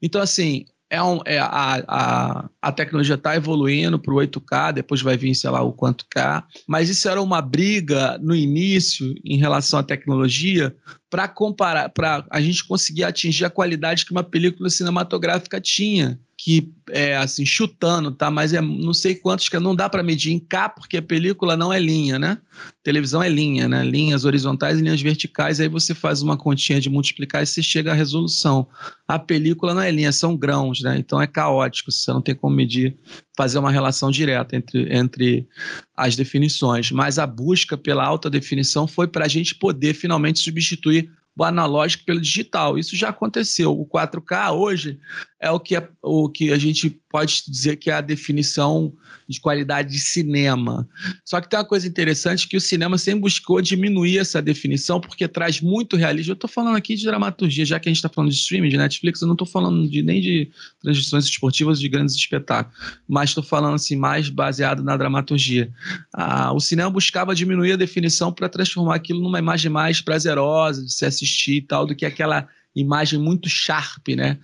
Então, 0.03 0.21
assim, 0.21 0.65
é, 0.91 1.01
um, 1.01 1.21
é 1.25 1.39
a, 1.39 1.83
a, 1.87 2.51
a 2.61 2.73
tecnologia 2.73 3.15
está 3.15 3.37
evoluindo 3.37 3.97
para 3.99 4.13
o 4.13 4.17
8K, 4.17 4.73
depois 4.73 5.01
vai 5.01 5.17
vir, 5.17 5.35
sei 5.37 5.49
lá, 5.49 5.63
o 5.63 5.73
quanto 5.73 6.05
K, 6.11 6.45
mas 6.67 6.89
isso 6.89 7.09
era 7.09 7.23
uma 7.23 7.41
briga 7.41 8.19
no 8.19 8.35
início 8.35 9.15
em 9.25 9.39
relação 9.39 9.79
à 9.79 9.85
tecnologia 9.85 10.75
para 11.09 11.29
comparar, 11.29 11.89
para 11.91 12.27
a 12.29 12.41
gente 12.41 12.65
conseguir 12.67 13.05
atingir 13.05 13.45
a 13.45 13.51
qualidade 13.51 14.05
que 14.05 14.11
uma 14.11 14.25
película 14.25 14.69
cinematográfica 14.69 15.61
tinha 15.61 16.19
que 16.43 16.73
é 16.89 17.19
assim 17.19 17.45
chutando, 17.45 18.11
tá? 18.11 18.31
Mas 18.31 18.55
é 18.55 18.63
não 18.63 18.95
sei 18.95 19.15
quantos 19.15 19.47
que 19.47 19.59
não 19.59 19.77
dá 19.77 19.91
para 19.91 20.03
medir 20.03 20.33
em 20.33 20.39
K 20.39 20.71
porque 20.71 20.97
a 20.97 21.03
película 21.03 21.55
não 21.55 21.71
é 21.71 21.79
linha, 21.79 22.19
né? 22.19 22.39
Televisão 22.83 23.23
é 23.23 23.29
linha, 23.29 23.69
né? 23.69 23.85
Linhas 23.85 24.25
horizontais 24.25 24.79
e 24.79 24.83
linhas 24.83 25.03
verticais, 25.03 25.61
aí 25.61 25.69
você 25.69 25.95
faz 25.95 26.23
uma 26.23 26.39
continha 26.39 26.81
de 26.81 26.89
multiplicar 26.89 27.43
e 27.43 27.47
você 27.47 27.63
chega 27.63 27.93
à 27.93 27.95
resolução. 27.95 28.67
A 29.07 29.19
película 29.19 29.75
não 29.75 29.83
é 29.83 29.91
linha, 29.91 30.11
são 30.13 30.35
grãos, 30.35 30.81
né? 30.81 30.97
Então 30.99 31.21
é 31.21 31.27
caótico, 31.27 31.93
você 31.93 32.11
não 32.11 32.23
tem 32.23 32.35
como 32.35 32.57
medir, 32.57 32.97
fazer 33.37 33.59
uma 33.59 33.71
relação 33.71 34.11
direta 34.11 34.57
entre, 34.57 34.97
entre 34.97 35.47
as 35.95 36.17
definições. 36.17 36.91
Mas 36.91 37.19
a 37.19 37.27
busca 37.27 37.77
pela 37.77 38.03
alta 38.03 38.31
definição 38.31 38.89
foi 38.89 39.07
para 39.07 39.27
a 39.27 39.29
gente 39.29 39.55
poder 39.55 39.93
finalmente 39.93 40.39
substituir 40.39 41.11
o 41.37 41.45
analógico 41.45 42.05
pelo 42.05 42.21
digital. 42.21 42.79
Isso 42.79 42.97
já 42.97 43.11
aconteceu. 43.11 43.79
O 43.79 43.87
4K 43.87 44.53
hoje 44.53 44.99
é 45.41 45.51
o 45.51 45.59
que, 45.59 45.75
é, 45.75 45.89
o 46.03 46.29
que 46.29 46.53
a 46.53 46.59
gente 46.59 46.91
pode 47.09 47.43
dizer 47.49 47.77
que 47.77 47.91
é 47.91 47.95
a 47.95 48.03
definição 48.03 48.93
de 49.27 49.41
qualidade 49.41 49.91
de 49.91 49.99
cinema. 49.99 50.87
Só 51.25 51.41
que 51.41 51.49
tem 51.49 51.59
uma 51.59 51.65
coisa 51.65 51.89
interessante 51.89 52.47
que 52.47 52.59
o 52.59 52.61
cinema 52.61 52.99
sempre 52.99 53.23
buscou 53.23 53.63
diminuir 53.63 54.19
essa 54.19 54.43
definição 54.43 55.01
porque 55.01 55.27
traz 55.27 55.61
muito 55.63 55.97
realismo. 55.97 56.33
Eu 56.33 56.35
estou 56.35 56.51
falando 56.51 56.77
aqui 56.77 56.95
de 56.95 57.07
dramaturgia, 57.07 57.65
já 57.65 57.81
que 57.81 57.89
a 57.89 57.91
gente 57.91 57.97
está 57.97 58.09
falando 58.09 58.31
de 58.31 58.37
streaming, 58.37 58.69
de 58.69 58.77
Netflix, 58.77 59.23
eu 59.23 59.27
não 59.27 59.35
estou 59.35 59.47
falando 59.47 59.89
de, 59.89 60.03
nem 60.03 60.21
de 60.21 60.51
transmissões 60.79 61.25
esportivas 61.25 61.81
de 61.81 61.89
grandes 61.89 62.15
espetáculos, 62.15 62.79
mas 63.09 63.31
estou 63.31 63.43
falando 63.43 63.77
assim 63.77 63.97
mais 63.97 64.29
baseado 64.29 64.85
na 64.85 64.95
dramaturgia. 64.95 65.73
Ah, 66.13 66.53
o 66.53 66.61
cinema 66.61 66.91
buscava 66.91 67.35
diminuir 67.35 67.73
a 67.73 67.77
definição 67.77 68.31
para 68.31 68.49
transformar 68.49 68.97
aquilo 68.97 69.23
numa 69.23 69.39
imagem 69.39 69.71
mais 69.71 70.03
prazerosa 70.03 70.85
de 70.85 70.93
se 70.93 71.07
assistir 71.07 71.57
e 71.57 71.63
tal, 71.63 71.87
do 71.87 71.95
que 71.95 72.05
aquela 72.05 72.47
imagem 72.75 73.19
muito 73.19 73.49
sharp, 73.49 74.09
né? 74.09 74.39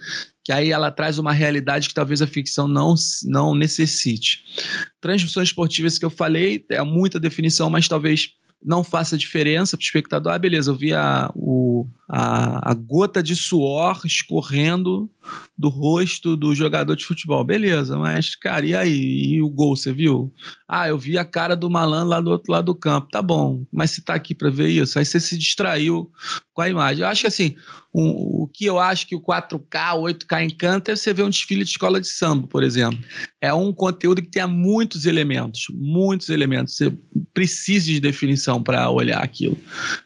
Que 0.47 0.53
aí 0.53 0.71
ela 0.71 0.93
traz 0.93 1.19
uma 1.19 1.33
realidade 1.33 1.89
que 1.89 1.95
talvez 1.95 2.23
a 2.23 2.27
ficção 2.27 2.69
não, 2.69 2.95
não 3.25 3.53
necessite. 3.53 4.45
Transmissões 5.01 5.49
esportivas 5.49 5.99
que 5.99 6.05
eu 6.05 6.11
falei, 6.11 6.65
é 6.71 6.81
muita 6.83 7.19
definição, 7.19 7.69
mas 7.69 7.89
talvez 7.89 8.31
não 8.65 8.85
faça 8.85 9.19
diferença 9.19 9.77
para 9.77 9.83
o 9.83 9.85
espectador. 9.85 10.33
Ah, 10.33 10.39
beleza, 10.39 10.71
eu 10.71 10.77
vi 10.77 10.93
a, 10.93 11.33
o, 11.35 11.85
a, 12.09 12.71
a 12.71 12.75
gota 12.75 13.21
de 13.21 13.35
suor 13.35 14.01
escorrendo 14.05 15.11
do 15.59 15.69
rosto 15.69 16.37
do 16.37 16.55
jogador 16.55 16.95
de 16.95 17.05
futebol. 17.05 17.43
Beleza, 17.43 17.99
mas, 17.99 18.37
cara, 18.37 18.65
e 18.65 18.75
aí? 18.75 19.35
E 19.35 19.43
o 19.43 19.49
gol, 19.49 19.77
você 19.77 19.93
viu? 19.93 20.33
Ah, 20.69 20.89
eu 20.89 20.97
vi 20.97 21.19
a 21.19 21.25
cara 21.25 21.57
do 21.57 21.69
malandro 21.69 22.09
lá 22.09 22.21
do 22.21 22.31
outro 22.31 22.53
lado 22.53 22.67
do 22.67 22.75
campo. 22.75 23.09
Tá 23.11 23.21
bom, 23.21 23.65
mas 23.73 23.91
você 23.91 24.01
tá 24.01 24.15
aqui 24.15 24.33
para 24.33 24.49
ver 24.49 24.69
isso? 24.69 24.97
Aí 24.97 25.05
você 25.05 25.19
se 25.19 25.37
distraiu 25.37 26.09
com 26.55 26.63
a 26.63 26.69
imagem. 26.69 27.03
Eu 27.03 27.09
acho 27.09 27.23
que, 27.23 27.27
assim, 27.27 27.57
um, 27.99 28.43
o 28.43 28.47
que 28.47 28.67
eu 28.67 28.79
acho 28.79 29.07
que 29.07 29.17
o 29.17 29.21
4K, 29.23 29.95
o 29.97 30.03
8K 30.03 30.45
encanta 30.45 30.93
é 30.93 30.97
você 30.97 31.15
ver 31.15 31.23
um 31.23 31.31
desfile 31.31 31.65
de 31.65 31.71
escola 31.71 31.99
de 31.99 32.07
samba, 32.07 32.47
por 32.47 32.63
exemplo. 32.63 32.99
É 33.41 33.55
um 33.55 33.73
conteúdo 33.73 34.21
que 34.21 34.29
tem 34.29 34.47
muitos 34.47 35.07
elementos, 35.07 35.69
muitos 35.73 36.29
elementos. 36.29 36.77
Você 36.77 36.93
precisa 37.33 37.87
de 37.87 37.99
definição 37.99 38.63
para 38.63 38.91
olhar 38.91 39.23
aquilo. 39.25 39.57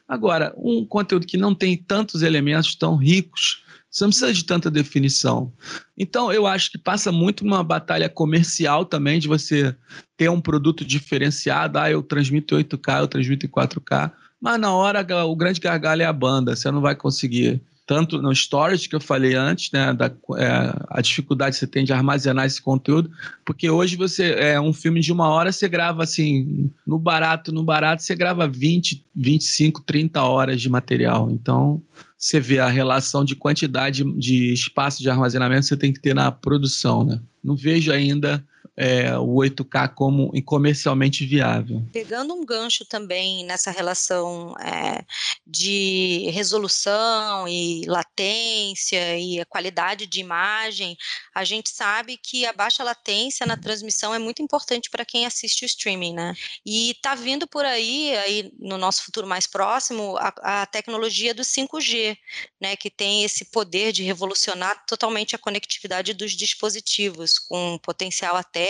Agora, 0.06 0.54
um 0.56 0.86
conteúdo 0.86 1.26
que 1.26 1.36
não 1.36 1.52
tem 1.52 1.76
tantos 1.76 2.22
elementos 2.22 2.76
tão 2.76 2.94
ricos, 2.94 3.64
você 3.90 4.04
não 4.04 4.10
precisa 4.10 4.32
de 4.32 4.44
tanta 4.44 4.70
definição. 4.70 5.52
Então, 5.98 6.32
eu 6.32 6.46
acho 6.46 6.70
que 6.70 6.78
passa 6.78 7.10
muito 7.10 7.44
uma 7.44 7.64
batalha 7.64 8.08
comercial 8.08 8.84
também, 8.84 9.18
de 9.18 9.26
você 9.26 9.74
ter 10.16 10.30
um 10.30 10.40
produto 10.40 10.84
diferenciado. 10.84 11.76
Ah, 11.76 11.90
eu 11.90 12.04
transmito 12.04 12.54
8K, 12.54 13.00
eu 13.00 13.08
transmito 13.08 13.48
4K. 13.48 14.12
Mas 14.40 14.60
na 14.60 14.72
hora, 14.72 15.04
o 15.26 15.34
grande 15.34 15.58
gargalo 15.58 16.02
é 16.02 16.04
a 16.04 16.12
banda. 16.12 16.54
Você 16.54 16.70
não 16.70 16.80
vai 16.80 16.94
conseguir 16.94 17.60
tanto 17.90 18.22
no 18.22 18.30
storage 18.30 18.88
que 18.88 18.94
eu 18.94 19.00
falei 19.00 19.34
antes, 19.34 19.72
né, 19.72 19.92
da, 19.92 20.06
é, 20.06 20.72
a 20.90 21.00
dificuldade 21.00 21.54
que 21.54 21.58
você 21.58 21.66
tem 21.66 21.84
de 21.84 21.92
armazenar 21.92 22.46
esse 22.46 22.62
conteúdo, 22.62 23.10
porque 23.44 23.68
hoje 23.68 23.96
você 23.96 24.30
é 24.34 24.60
um 24.60 24.72
filme 24.72 25.00
de 25.00 25.10
uma 25.12 25.28
hora, 25.28 25.50
você 25.50 25.68
grava 25.68 26.04
assim, 26.04 26.70
no 26.86 27.00
barato, 27.00 27.50
no 27.50 27.64
barato, 27.64 28.04
você 28.04 28.14
grava 28.14 28.46
20, 28.46 29.04
25, 29.12 29.82
30 29.82 30.22
horas 30.22 30.60
de 30.60 30.70
material. 30.70 31.32
Então, 31.32 31.82
você 32.16 32.38
vê 32.38 32.60
a 32.60 32.68
relação 32.68 33.24
de 33.24 33.34
quantidade 33.34 34.04
de 34.16 34.52
espaço 34.52 35.02
de 35.02 35.10
armazenamento 35.10 35.62
que 35.62 35.66
você 35.66 35.76
tem 35.76 35.92
que 35.92 36.00
ter 36.00 36.14
na 36.14 36.30
produção, 36.30 37.02
né? 37.02 37.20
Não 37.42 37.56
vejo 37.56 37.90
ainda 37.90 38.40
é, 38.76 39.16
o 39.18 39.34
8K 39.34 39.94
como 39.94 40.30
comercialmente 40.42 41.26
viável. 41.26 41.82
Pegando 41.92 42.34
um 42.34 42.44
gancho 42.44 42.84
também 42.84 43.44
nessa 43.44 43.70
relação 43.70 44.54
é, 44.58 45.04
de 45.46 46.30
resolução 46.32 47.46
e 47.48 47.84
latência 47.86 49.18
e 49.18 49.40
a 49.40 49.46
qualidade 49.46 50.06
de 50.06 50.20
imagem, 50.20 50.96
a 51.34 51.44
gente 51.44 51.70
sabe 51.70 52.16
que 52.16 52.46
a 52.46 52.52
baixa 52.52 52.82
latência 52.82 53.46
na 53.46 53.56
transmissão 53.56 54.14
é 54.14 54.18
muito 54.18 54.42
importante 54.42 54.90
para 54.90 55.04
quem 55.04 55.26
assiste 55.26 55.62
o 55.62 55.66
streaming, 55.66 56.14
né? 56.14 56.34
E 56.64 56.96
tá 57.02 57.14
vindo 57.14 57.46
por 57.46 57.64
aí, 57.64 58.16
aí 58.16 58.52
no 58.58 58.78
nosso 58.78 59.04
futuro 59.04 59.26
mais 59.26 59.46
próximo, 59.46 60.16
a, 60.16 60.62
a 60.62 60.66
tecnologia 60.66 61.34
do 61.34 61.42
5G, 61.42 62.16
né? 62.60 62.76
Que 62.76 62.90
tem 62.90 63.24
esse 63.24 63.46
poder 63.46 63.92
de 63.92 64.02
revolucionar 64.02 64.84
totalmente 64.86 65.34
a 65.34 65.38
conectividade 65.38 66.14
dos 66.14 66.32
dispositivos, 66.32 67.38
com 67.38 67.78
potencial 67.82 68.36
até 68.36 68.69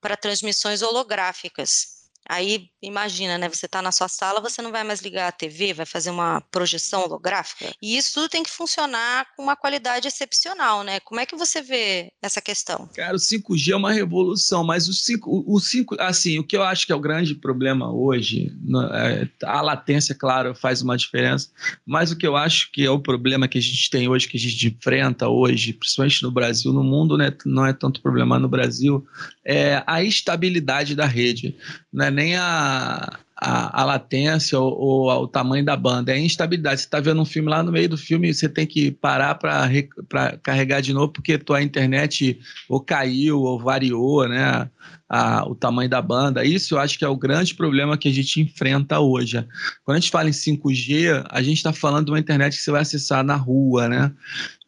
para 0.00 0.16
transmissões 0.16 0.82
holográficas. 0.82 2.00
Aí, 2.30 2.68
imagina, 2.80 3.36
né? 3.36 3.48
Você 3.48 3.66
está 3.66 3.82
na 3.82 3.90
sua 3.90 4.06
sala, 4.06 4.40
você 4.40 4.62
não 4.62 4.70
vai 4.70 4.84
mais 4.84 5.00
ligar 5.00 5.26
a 5.26 5.32
TV, 5.32 5.72
vai 5.72 5.84
fazer 5.84 6.10
uma 6.10 6.40
projeção 6.40 7.02
holográfica. 7.02 7.74
E 7.82 7.96
isso 7.96 8.14
tudo 8.14 8.28
tem 8.28 8.44
que 8.44 8.50
funcionar 8.50 9.26
com 9.36 9.42
uma 9.42 9.56
qualidade 9.56 10.06
excepcional, 10.06 10.84
né? 10.84 11.00
Como 11.00 11.20
é 11.20 11.26
que 11.26 11.34
você 11.34 11.60
vê 11.60 12.12
essa 12.22 12.40
questão? 12.40 12.88
Cara, 12.94 13.16
o 13.16 13.18
5G 13.18 13.72
é 13.72 13.76
uma 13.76 13.92
revolução, 13.92 14.62
mas 14.62 14.88
o 14.88 14.94
5, 14.94 15.44
o 15.44 15.58
5 15.58 15.96
assim, 15.98 16.38
o 16.38 16.44
que 16.44 16.56
eu 16.56 16.62
acho 16.62 16.86
que 16.86 16.92
é 16.92 16.94
o 16.94 17.00
grande 17.00 17.34
problema 17.34 17.92
hoje, 17.92 18.52
é, 18.94 19.28
a 19.44 19.60
latência, 19.60 20.14
claro, 20.14 20.54
faz 20.54 20.82
uma 20.82 20.96
diferença, 20.96 21.48
mas 21.84 22.12
o 22.12 22.16
que 22.16 22.26
eu 22.26 22.36
acho 22.36 22.70
que 22.70 22.84
é 22.84 22.90
o 22.90 23.00
problema 23.00 23.48
que 23.48 23.58
a 23.58 23.62
gente 23.62 23.90
tem 23.90 24.08
hoje, 24.08 24.28
que 24.28 24.36
a 24.36 24.40
gente 24.40 24.68
enfrenta 24.68 25.28
hoje, 25.28 25.72
principalmente 25.72 26.22
no 26.22 26.30
Brasil, 26.30 26.72
no 26.72 26.84
mundo 26.84 27.16
né, 27.16 27.34
não 27.44 27.66
é 27.66 27.72
tanto 27.72 28.00
problema 28.00 28.38
no 28.38 28.48
Brasil, 28.48 29.04
é 29.50 29.82
a 29.84 30.00
estabilidade 30.00 30.94
da 30.94 31.06
rede. 31.06 31.56
Não 31.92 32.04
é 32.04 32.10
nem 32.10 32.36
a, 32.36 33.18
a, 33.36 33.82
a 33.82 33.84
latência 33.84 34.56
ou, 34.56 34.78
ou, 34.78 35.22
o 35.24 35.26
tamanho 35.26 35.64
da 35.64 35.76
banda, 35.76 36.12
é 36.12 36.14
a 36.14 36.20
instabilidade. 36.20 36.80
Você 36.80 36.86
está 36.86 37.00
vendo 37.00 37.20
um 37.20 37.24
filme 37.24 37.50
lá 37.50 37.60
no 37.60 37.72
meio 37.72 37.88
do 37.88 37.98
filme, 37.98 38.32
você 38.32 38.48
tem 38.48 38.64
que 38.64 38.92
parar 38.92 39.34
para 39.34 39.68
carregar 40.40 40.80
de 40.80 40.92
novo 40.92 41.08
porque 41.08 41.36
tua 41.36 41.60
internet 41.60 42.38
ou 42.68 42.80
caiu 42.80 43.40
ou 43.40 43.58
variou, 43.58 44.28
né? 44.28 44.70
A, 45.10 45.44
o 45.44 45.56
tamanho 45.56 45.90
da 45.90 46.00
banda. 46.00 46.44
Isso 46.44 46.74
eu 46.74 46.78
acho 46.78 46.96
que 46.96 47.04
é 47.04 47.08
o 47.08 47.16
grande 47.16 47.56
problema 47.56 47.98
que 47.98 48.08
a 48.08 48.12
gente 48.12 48.40
enfrenta 48.40 49.00
hoje. 49.00 49.44
Quando 49.84 49.96
a 49.96 50.00
gente 50.00 50.12
fala 50.12 50.28
em 50.28 50.32
5G, 50.32 51.26
a 51.28 51.42
gente 51.42 51.56
está 51.56 51.72
falando 51.72 52.06
de 52.06 52.12
uma 52.12 52.20
internet 52.20 52.56
que 52.56 52.62
você 52.62 52.70
vai 52.70 52.82
acessar 52.82 53.24
na 53.24 53.34
rua, 53.34 53.88
né? 53.88 54.12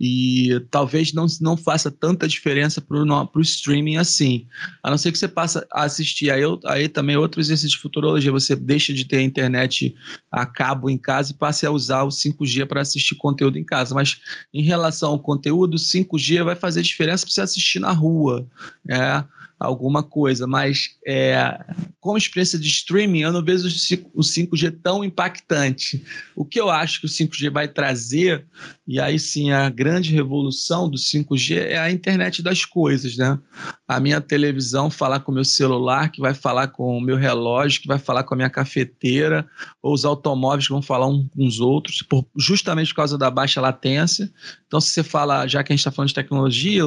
E 0.00 0.60
talvez 0.68 1.12
não, 1.12 1.26
não 1.40 1.56
faça 1.56 1.92
tanta 1.92 2.26
diferença 2.26 2.80
para 2.80 2.96
o 2.96 3.40
streaming 3.40 3.98
assim. 3.98 4.48
A 4.82 4.90
não 4.90 4.98
ser 4.98 5.12
que 5.12 5.18
você 5.18 5.28
passe 5.28 5.58
a 5.72 5.84
assistir. 5.84 6.32
Aí, 6.32 6.42
aí 6.66 6.88
também 6.88 7.16
outro 7.16 7.40
exercício 7.40 7.76
de 7.76 7.80
futurologia. 7.80 8.32
Você 8.32 8.56
deixa 8.56 8.92
de 8.92 9.04
ter 9.04 9.22
internet 9.22 9.94
a 10.28 10.44
cabo 10.44 10.90
em 10.90 10.98
casa 10.98 11.30
e 11.30 11.36
passe 11.36 11.64
a 11.64 11.70
usar 11.70 12.02
o 12.02 12.08
5G 12.08 12.66
para 12.66 12.80
assistir 12.80 13.14
conteúdo 13.14 13.60
em 13.60 13.64
casa. 13.64 13.94
Mas 13.94 14.20
em 14.52 14.64
relação 14.64 15.10
ao 15.10 15.20
conteúdo, 15.20 15.76
5G 15.76 16.42
vai 16.42 16.56
fazer 16.56 16.82
diferença 16.82 17.24
para 17.24 17.32
você 17.32 17.40
assistir 17.42 17.78
na 17.78 17.92
rua. 17.92 18.44
É 18.88 19.22
alguma 19.62 20.02
coisa, 20.02 20.46
mas 20.46 20.96
é, 21.06 21.58
como 22.00 22.18
experiência 22.18 22.58
de 22.58 22.66
streaming, 22.68 23.20
eu 23.20 23.32
não 23.32 23.44
vejo 23.44 23.68
o 24.14 24.20
5G 24.20 24.78
tão 24.82 25.04
impactante. 25.04 26.04
O 26.34 26.44
que 26.44 26.60
eu 26.60 26.70
acho 26.70 27.00
que 27.00 27.06
o 27.06 27.08
5G 27.08 27.50
vai 27.50 27.68
trazer, 27.68 28.46
e 28.86 29.00
aí 29.00 29.18
sim 29.18 29.50
a 29.50 29.68
grande 29.70 30.12
revolução 30.12 30.88
do 30.88 30.96
5G 30.96 31.56
é 31.58 31.78
a 31.78 31.90
internet 31.90 32.42
das 32.42 32.64
coisas, 32.64 33.16
né? 33.16 33.38
A 33.86 34.00
minha 34.00 34.20
televisão 34.20 34.90
falar 34.90 35.20
com 35.20 35.32
o 35.32 35.34
meu 35.34 35.44
celular, 35.44 36.10
que 36.10 36.20
vai 36.20 36.34
falar 36.34 36.68
com 36.68 36.96
o 36.96 37.00
meu 37.00 37.16
relógio, 37.16 37.80
que 37.80 37.88
vai 37.88 37.98
falar 37.98 38.24
com 38.24 38.34
a 38.34 38.36
minha 38.36 38.50
cafeteira, 38.50 39.46
ou 39.82 39.94
os 39.94 40.04
automóveis 40.04 40.66
que 40.66 40.72
vão 40.72 40.82
falar 40.82 41.06
uns 41.06 41.28
com 41.28 41.46
os 41.46 41.60
outros, 41.60 42.02
por, 42.02 42.26
justamente 42.36 42.88
por 42.88 42.96
causa 42.96 43.16
da 43.16 43.30
baixa 43.30 43.60
latência. 43.60 44.30
Então, 44.66 44.80
se 44.80 44.90
você 44.90 45.02
fala, 45.02 45.46
já 45.46 45.62
que 45.62 45.72
a 45.72 45.74
gente 45.74 45.80
está 45.80 45.90
falando 45.90 46.08
de 46.08 46.14
tecnologia, 46.14 46.82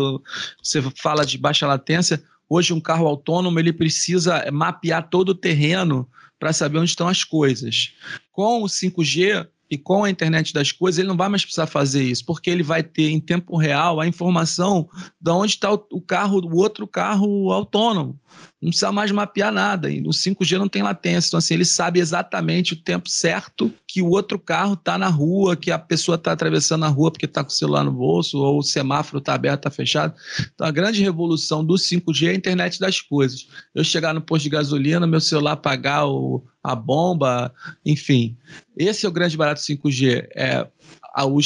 você 0.62 0.82
fala 0.96 1.26
de 1.26 1.38
baixa 1.38 1.68
latência, 1.68 2.22
Hoje, 2.48 2.74
um 2.74 2.80
carro 2.80 3.08
autônomo 3.08 3.60
ele 3.60 3.74
precisa 3.74 4.50
mapear 4.52 5.10
todo 5.10 5.30
o 5.30 5.36
terreno 5.36 6.08
para 6.40 6.54
saber 6.54 6.78
onde 6.78 6.90
estão 6.90 7.08
as 7.08 7.24
coisas. 7.24 7.94
Com 8.32 8.62
o 8.62 8.68
5G 8.68 9.48
e 9.70 9.78
com 9.78 10.04
a 10.04 10.10
internet 10.10 10.54
das 10.54 10.72
coisas, 10.72 11.00
ele 11.00 11.08
não 11.08 11.18
vai 11.18 11.30
mais 11.30 11.44
precisar 11.44 11.68
fazer 11.68 12.04
isso, 12.04 12.26
porque 12.26 12.50
ele 12.50 12.64
vai 12.64 12.84
ter 12.84 13.10
em 13.10 13.20
tempo 13.20 13.58
real 13.58 14.00
a 14.00 14.08
informação 14.08 14.88
de 15.20 15.32
onde 15.32 15.54
está 15.54 15.72
o 15.72 16.02
carro, 16.02 16.40
o 16.40 16.58
outro 16.58 16.88
carro 16.88 17.52
autônomo 17.52 18.20
não 18.66 18.72
precisa 18.72 18.92
mais 18.92 19.12
mapear 19.12 19.52
nada. 19.52 19.92
E 19.92 20.02
no 20.02 20.10
5G 20.10 20.58
não 20.58 20.68
tem 20.68 20.82
latência. 20.82 21.28
Então, 21.30 21.38
assim, 21.38 21.54
ele 21.54 21.66
sabe 21.66 22.00
exatamente 22.00 22.74
o 22.74 22.76
tempo 22.76 23.08
certo 23.10 23.72
que 23.88 24.02
o 24.02 24.10
outro 24.10 24.40
carro 24.40 24.74
está 24.74 24.98
na 24.98 25.08
rua, 25.08 25.56
que 25.56 25.72
a 25.72 25.78
pessoa 25.78 26.16
está 26.16 26.32
atravessando 26.32 26.84
a 26.84 26.88
rua 26.88 27.12
porque 27.12 27.26
está 27.26 27.44
com 27.44 27.50
o 27.50 27.54
celular 27.54 27.84
no 27.84 27.92
bolso, 27.92 28.40
ou 28.40 28.60
o 28.60 28.64
semáforo 28.64 29.20
está 29.20 29.36
aberto, 29.36 29.60
está 29.60 29.70
fechado. 29.70 30.16
Então, 30.54 30.66
a 30.66 30.72
grande 30.72 31.04
revolução 31.04 31.64
do 31.64 31.76
5G 31.76 32.28
é 32.28 32.32
a 32.32 32.36
internet 32.36 32.80
das 32.80 33.00
coisas. 33.00 33.48
Eu 33.74 33.84
chegar 33.84 34.14
no 34.14 34.22
posto 34.22 34.44
de 34.44 34.50
gasolina, 34.50 35.06
meu 35.06 35.22
celular 35.22 35.54
apagar 35.54 36.08
o, 36.08 36.44
a 36.66 36.76
bomba, 36.76 37.54
enfim. 37.86 38.36
Esse 38.76 39.06
é 39.06 39.10
o 39.10 39.12
grande 39.12 39.38
barato 39.38 39.62
do 39.62 39.66
5G. 39.66 40.28
É 40.36 40.68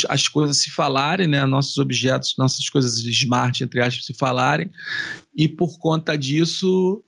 as 0.09 0.27
coisas 0.27 0.57
se 0.57 0.71
falarem, 0.71 1.27
né? 1.27 1.45
nossos 1.45 1.77
objetos, 1.77 2.33
nossas 2.39 2.67
coisas 2.69 2.97
smart, 2.97 3.63
entre 3.63 3.79
aspas, 3.81 4.03
se 4.03 4.15
falarem, 4.15 4.71
e 5.35 5.47
por 5.47 5.77
conta 5.77 6.17
disso 6.17 7.03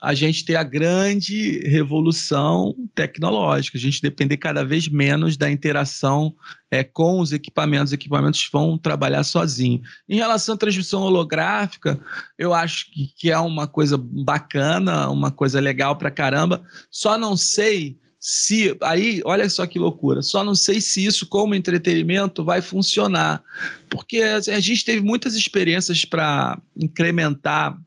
a 0.00 0.14
gente 0.14 0.44
ter 0.44 0.56
a 0.56 0.62
grande 0.62 1.60
revolução 1.66 2.74
tecnológica, 2.94 3.78
a 3.78 3.80
gente 3.80 4.02
depender 4.02 4.36
cada 4.36 4.64
vez 4.64 4.88
menos 4.88 5.36
da 5.36 5.50
interação 5.50 6.34
é, 6.70 6.84
com 6.84 7.20
os 7.20 7.32
equipamentos, 7.32 7.88
os 7.88 7.94
equipamentos 7.94 8.48
vão 8.52 8.76
trabalhar 8.76 9.24
sozinhos. 9.24 9.88
Em 10.08 10.16
relação 10.16 10.54
à 10.54 10.58
transmissão 10.58 11.02
holográfica, 11.02 11.98
eu 12.38 12.52
acho 12.52 12.90
que, 12.92 13.12
que 13.16 13.30
é 13.30 13.38
uma 13.38 13.66
coisa 13.66 13.96
bacana, 13.98 15.08
uma 15.08 15.30
coisa 15.30 15.60
legal 15.60 15.96
para 15.96 16.10
caramba, 16.10 16.62
só 16.90 17.16
não 17.16 17.36
sei 17.36 17.98
se 18.28 18.76
aí, 18.82 19.22
olha 19.24 19.48
só 19.48 19.66
que 19.66 19.78
loucura. 19.78 20.20
Só 20.20 20.42
não 20.42 20.56
sei 20.56 20.80
se 20.80 21.04
isso 21.04 21.26
como 21.26 21.54
entretenimento 21.54 22.42
vai 22.42 22.60
funcionar, 22.60 23.40
porque 23.88 24.18
a 24.18 24.58
gente 24.58 24.84
teve 24.84 25.00
muitas 25.00 25.36
experiências 25.36 26.04
para 26.04 26.60
incrementar 26.76 27.78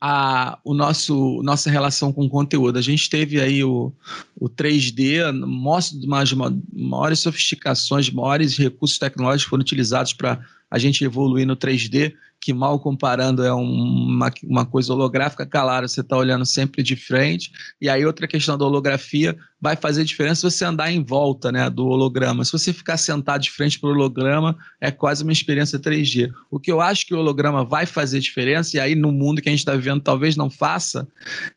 a 0.00 0.58
o 0.64 0.74
nosso 0.74 1.42
nossa 1.42 1.70
relação 1.70 2.12
com 2.12 2.24
o 2.24 2.28
conteúdo. 2.28 2.78
A 2.78 2.82
gente 2.82 3.08
teve 3.08 3.40
aí 3.40 3.62
o, 3.62 3.92
o 4.38 4.48
3D, 4.48 5.32
mostra 5.32 5.98
mais 6.06 6.32
maiores 6.32 7.20
sofisticações, 7.20 8.10
maiores 8.10 8.56
recursos 8.56 8.98
tecnológicos 8.98 9.48
foram 9.48 9.62
utilizados 9.62 10.12
para 10.12 10.40
a 10.70 10.78
gente 10.78 11.04
evoluir 11.04 11.46
no 11.46 11.56
3D 11.56 12.14
que 12.40 12.54
mal 12.54 12.80
comparando 12.80 13.44
é 13.44 13.52
uma, 13.52 14.32
uma 14.42 14.64
coisa 14.64 14.94
holográfica, 14.94 15.44
claro, 15.44 15.86
você 15.86 16.00
está 16.00 16.16
olhando 16.16 16.46
sempre 16.46 16.82
de 16.82 16.96
frente. 16.96 17.52
E 17.78 17.88
aí 17.88 18.04
outra 18.06 18.26
questão 18.26 18.56
da 18.56 18.64
holografia 18.64 19.36
vai 19.60 19.76
fazer 19.76 20.04
diferença 20.04 20.48
você 20.48 20.64
andar 20.64 20.90
em 20.90 21.04
volta 21.04 21.52
né, 21.52 21.68
do 21.68 21.86
holograma. 21.86 22.44
Se 22.44 22.52
você 22.52 22.72
ficar 22.72 22.96
sentado 22.96 23.42
de 23.42 23.50
frente 23.50 23.78
para 23.78 23.88
o 23.88 23.92
holograma, 23.92 24.56
é 24.80 24.90
quase 24.90 25.22
uma 25.22 25.32
experiência 25.32 25.78
3D. 25.78 26.32
O 26.50 26.58
que 26.58 26.72
eu 26.72 26.80
acho 26.80 27.06
que 27.06 27.14
o 27.14 27.18
holograma 27.18 27.64
vai 27.64 27.84
fazer 27.84 28.20
diferença, 28.20 28.76
e 28.76 28.80
aí 28.80 28.94
no 28.94 29.12
mundo 29.12 29.42
que 29.42 29.48
a 29.48 29.52
gente 29.52 29.60
está 29.60 29.74
vivendo 29.74 30.00
talvez 30.00 30.34
não 30.34 30.48
faça, 30.48 31.06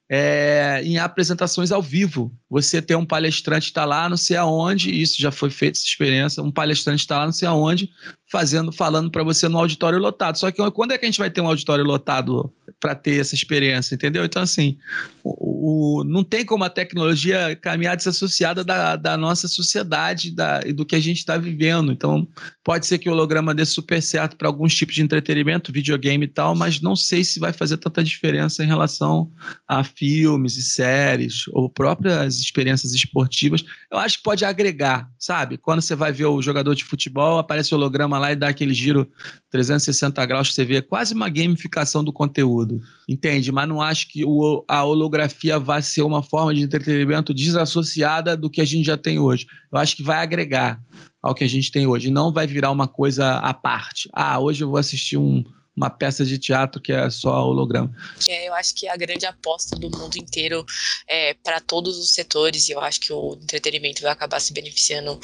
é 0.10 0.82
em 0.84 0.98
apresentações 0.98 1.72
ao 1.72 1.82
vivo. 1.82 2.32
Você 2.50 2.82
tem 2.82 2.96
um 2.98 3.06
palestrante 3.06 3.68
está 3.68 3.86
lá, 3.86 4.10
não 4.10 4.18
sei 4.18 4.36
aonde, 4.38 4.92
isso 4.92 5.22
já 5.22 5.32
foi 5.32 5.50
feito 5.50 5.78
essa 5.78 5.86
experiência, 5.86 6.44
um 6.44 6.52
palestrante 6.52 7.02
está 7.02 7.20
lá, 7.20 7.26
não 7.26 7.34
sei 7.34 7.48
aonde, 7.48 7.90
fazendo, 8.30 8.72
falando 8.72 9.10
para 9.10 9.24
você 9.24 9.48
no 9.48 9.58
auditório 9.58 9.98
lotado. 9.98 10.38
Só 10.38 10.52
que 10.52 10.72
quando 10.72 10.92
é 10.92 10.98
que 10.98 11.06
a 11.06 11.08
gente 11.08 11.20
vai 11.20 11.30
ter 11.30 11.42
um 11.42 11.48
auditório 11.48 11.86
lotado 11.86 12.52
para 12.80 12.94
ter 12.94 13.22
essa 13.22 13.34
experiência, 13.34 13.96
entendeu? 13.96 14.26
Então, 14.26 14.42
assim, 14.42 14.78
o, 15.24 15.53
o, 15.66 16.04
não 16.04 16.26
tem 16.26 16.46
como 16.46 16.66
a 16.66 16.70
tecnologia 16.70 17.56
caminhar 17.56 17.96
desassociada 17.96 18.66
da, 18.66 18.98
da 18.98 19.16
nossa 19.16 19.48
sociedade 19.48 20.30
da, 20.30 20.60
e 20.66 20.74
do 20.74 20.86
que 20.86 20.94
a 20.94 21.00
gente 21.00 21.20
está 21.20 21.38
vivendo. 21.38 21.90
Então, 21.90 22.28
pode 22.66 22.86
ser 22.86 22.98
que 22.98 23.08
o 23.08 23.14
holograma 23.14 23.56
dê 23.56 23.64
super 23.64 24.02
certo 24.02 24.36
para 24.36 24.50
alguns 24.50 24.76
tipos 24.76 24.94
de 24.94 25.02
entretenimento, 25.02 25.72
videogame 25.72 26.26
e 26.26 26.28
tal, 26.28 26.54
mas 26.54 26.82
não 26.82 26.98
sei 26.98 27.24
se 27.24 27.40
vai 27.40 27.54
fazer 27.54 27.78
tanta 27.78 28.04
diferença 28.04 28.62
em 28.62 28.68
relação 28.68 29.32
a 29.66 29.86
filmes 29.86 30.58
e 30.58 30.64
séries 30.64 31.46
ou 31.54 31.70
próprias 31.70 32.42
experiências 32.42 32.94
esportivas. 32.94 33.64
Eu 33.90 34.00
acho 34.00 34.18
que 34.18 34.24
pode 34.24 34.44
agregar, 34.44 35.10
sabe? 35.18 35.58
Quando 35.58 35.82
você 35.82 35.96
vai 35.96 36.12
ver 36.12 36.26
o 36.26 36.42
jogador 36.42 36.76
de 36.76 36.84
futebol, 36.84 37.40
aparece 37.40 37.74
o 37.74 37.78
holograma 37.78 38.20
lá 38.20 38.34
e 38.34 38.36
dá 38.36 38.50
aquele 38.50 38.74
giro 38.74 39.10
360 39.54 40.26
graus 40.26 40.52
você 40.52 40.66
vê, 40.66 40.78
é 40.78 40.82
quase 40.82 41.14
uma 41.14 41.30
gamificação 41.30 42.04
do 42.04 42.12
conteúdo, 42.12 42.82
entende? 43.08 43.52
Mas 43.52 43.70
não 43.70 43.80
acho 43.80 44.08
que 44.08 44.26
o, 44.26 44.66
a 44.68 44.84
holografia 44.84 45.60
vai 45.60 45.80
ser 45.80 46.02
uma 46.02 46.24
forma 46.24 46.56
de 46.56 46.64
entretenimento 46.64 47.36
desassociada 47.36 48.36
do 48.36 48.50
que 48.50 48.62
a 48.62 48.66
gente 48.66 48.88
já 48.88 48.98
tem 48.98 49.20
hoje. 49.20 49.46
Eu 49.72 49.78
acho 49.78 49.96
que 49.96 50.02
vai 50.02 50.18
agregar 50.18 50.82
ao 51.22 51.36
que 51.36 51.44
a 51.44 51.48
gente 51.48 51.72
tem 51.72 51.86
hoje, 51.86 52.10
não 52.10 52.34
vai 52.34 52.48
virar 52.48 52.72
uma 52.72 52.88
coisa 52.88 53.38
à 53.38 53.54
parte. 53.54 54.10
Ah, 54.12 54.40
hoje 54.40 54.64
eu 54.64 54.70
vou 54.70 54.80
assistir 54.80 55.18
um 55.18 55.44
uma 55.76 55.90
peça 55.90 56.24
de 56.24 56.38
teatro 56.38 56.80
que 56.80 56.92
é 56.92 57.10
só 57.10 57.46
holograma. 57.46 57.92
É, 58.28 58.48
eu 58.48 58.54
acho 58.54 58.76
que 58.76 58.88
a 58.88 58.96
grande 58.96 59.26
aposta 59.26 59.76
do 59.76 59.90
mundo 59.90 60.18
inteiro 60.18 60.66
é 61.08 61.34
para 61.34 61.60
todos 61.60 61.98
os 61.98 62.14
setores, 62.14 62.70
e 62.70 62.72
eu 62.74 62.80
acho 62.80 63.00
que 63.00 63.12
o 63.12 63.34
entretenimento 63.42 64.02
vai 64.02 64.12
acabar 64.12 64.40
se 64.40 64.54
beneficiando 64.54 65.20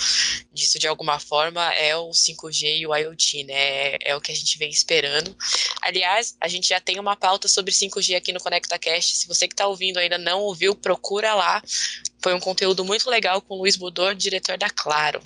disso 0.51 0.79
de 0.79 0.87
alguma 0.87 1.19
forma, 1.19 1.63
é 1.73 1.95
o 1.95 2.09
5G 2.09 2.79
e 2.79 2.87
o 2.87 2.95
IoT, 2.95 3.43
né? 3.43 3.97
É 4.01 4.15
o 4.15 4.21
que 4.21 4.31
a 4.31 4.35
gente 4.35 4.57
vem 4.57 4.69
esperando. 4.69 5.35
Aliás, 5.81 6.35
a 6.41 6.47
gente 6.47 6.69
já 6.69 6.79
tem 6.79 6.99
uma 6.99 7.15
pauta 7.15 7.47
sobre 7.47 7.71
5G 7.71 8.15
aqui 8.15 8.33
no 8.33 8.39
ConectaCast. 8.39 9.17
Se 9.17 9.27
você 9.27 9.47
que 9.47 9.53
está 9.53 9.67
ouvindo 9.67 9.97
ainda 9.97 10.17
não 10.17 10.41
ouviu, 10.41 10.75
procura 10.75 11.33
lá. 11.35 11.61
Foi 12.21 12.33
um 12.33 12.39
conteúdo 12.39 12.83
muito 12.83 13.09
legal 13.09 13.41
com 13.41 13.55
o 13.55 13.59
Luiz 13.59 13.75
Budor, 13.75 14.15
diretor 14.15 14.57
da 14.57 14.69
Claro 14.69 15.21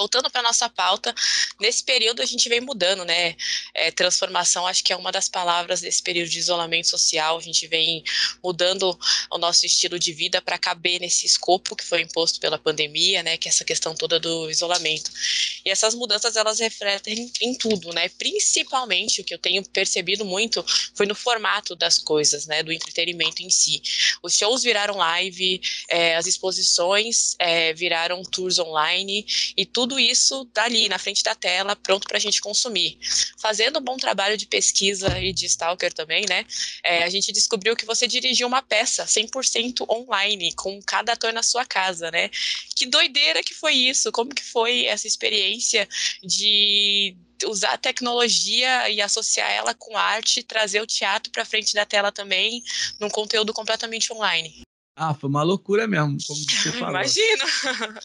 voltando 0.00 0.30
para 0.30 0.40
nossa 0.40 0.66
pauta, 0.66 1.14
nesse 1.60 1.84
período 1.84 2.22
a 2.22 2.24
gente 2.24 2.48
vem 2.48 2.62
mudando, 2.62 3.04
né? 3.04 3.36
É, 3.74 3.90
transformação, 3.90 4.66
acho 4.66 4.82
que 4.82 4.94
é 4.94 4.96
uma 4.96 5.12
das 5.12 5.28
palavras 5.28 5.82
desse 5.82 6.02
período 6.02 6.30
de 6.30 6.38
isolamento 6.38 6.88
social. 6.88 7.36
A 7.36 7.42
gente 7.42 7.66
vem 7.66 8.02
mudando 8.42 8.98
o 9.30 9.36
nosso 9.36 9.66
estilo 9.66 9.98
de 9.98 10.14
vida 10.14 10.40
para 10.40 10.56
caber 10.56 11.00
nesse 11.00 11.26
escopo 11.26 11.76
que 11.76 11.84
foi 11.84 12.00
imposto 12.00 12.40
pela 12.40 12.58
pandemia, 12.58 13.22
né? 13.22 13.36
Que 13.36 13.46
é 13.46 13.50
essa 13.50 13.62
questão 13.62 13.94
toda 13.94 14.18
do 14.18 14.50
isolamento. 14.50 15.10
E 15.66 15.68
essas 15.68 15.94
mudanças 15.94 16.34
elas 16.34 16.58
refletem 16.58 17.30
em 17.42 17.54
tudo, 17.54 17.92
né? 17.92 18.08
Principalmente 18.08 19.20
o 19.20 19.24
que 19.24 19.34
eu 19.34 19.38
tenho 19.38 19.62
percebido 19.68 20.24
muito 20.24 20.64
foi 20.94 21.04
no 21.04 21.14
formato 21.14 21.76
das 21.76 21.98
coisas, 21.98 22.46
né? 22.46 22.62
Do 22.62 22.72
entretenimento 22.72 23.42
em 23.42 23.50
si. 23.50 23.82
Os 24.22 24.34
shows 24.34 24.62
viraram 24.62 24.96
live, 24.96 25.60
é, 25.90 26.16
as 26.16 26.26
exposições 26.26 27.36
é, 27.38 27.74
viraram 27.74 28.22
tours 28.22 28.58
online 28.58 29.26
e 29.54 29.66
tudo 29.66 29.89
tudo 29.90 29.98
isso 29.98 30.48
dali, 30.54 30.88
na 30.88 30.98
frente 31.00 31.24
da 31.24 31.34
tela, 31.34 31.74
pronto 31.74 32.06
para 32.06 32.16
a 32.16 32.20
gente 32.20 32.40
consumir. 32.40 32.96
Fazendo 33.40 33.80
um 33.80 33.82
bom 33.82 33.96
trabalho 33.96 34.36
de 34.36 34.46
pesquisa 34.46 35.18
e 35.18 35.32
de 35.32 35.46
stalker 35.46 35.92
também, 35.92 36.24
né? 36.28 36.46
É, 36.84 37.02
a 37.02 37.08
gente 37.08 37.32
descobriu 37.32 37.74
que 37.74 37.84
você 37.84 38.06
dirigiu 38.06 38.46
uma 38.46 38.62
peça 38.62 39.04
100% 39.04 39.84
online, 39.90 40.54
com 40.54 40.80
cada 40.82 41.14
ator 41.14 41.32
na 41.32 41.42
sua 41.42 41.64
casa, 41.64 42.08
né? 42.12 42.30
Que 42.76 42.86
doideira 42.86 43.42
que 43.42 43.52
foi 43.52 43.74
isso? 43.74 44.12
Como 44.12 44.32
que 44.32 44.44
foi 44.44 44.86
essa 44.86 45.08
experiência 45.08 45.88
de 46.22 47.16
usar 47.44 47.72
a 47.72 47.78
tecnologia 47.78 48.88
e 48.90 49.00
associar 49.00 49.50
ela 49.50 49.74
com 49.74 49.96
arte, 49.96 50.44
trazer 50.44 50.80
o 50.80 50.86
teatro 50.86 51.32
para 51.32 51.44
frente 51.44 51.74
da 51.74 51.84
tela 51.84 52.12
também, 52.12 52.62
num 53.00 53.10
conteúdo 53.10 53.52
completamente 53.52 54.12
online. 54.12 54.62
Ah, 54.94 55.14
foi 55.14 55.28
uma 55.28 55.42
loucura 55.42 55.88
mesmo, 55.88 56.16
como 56.24 56.38
você 56.38 56.70
falou. 56.78 56.90
Imagina! 56.90 57.44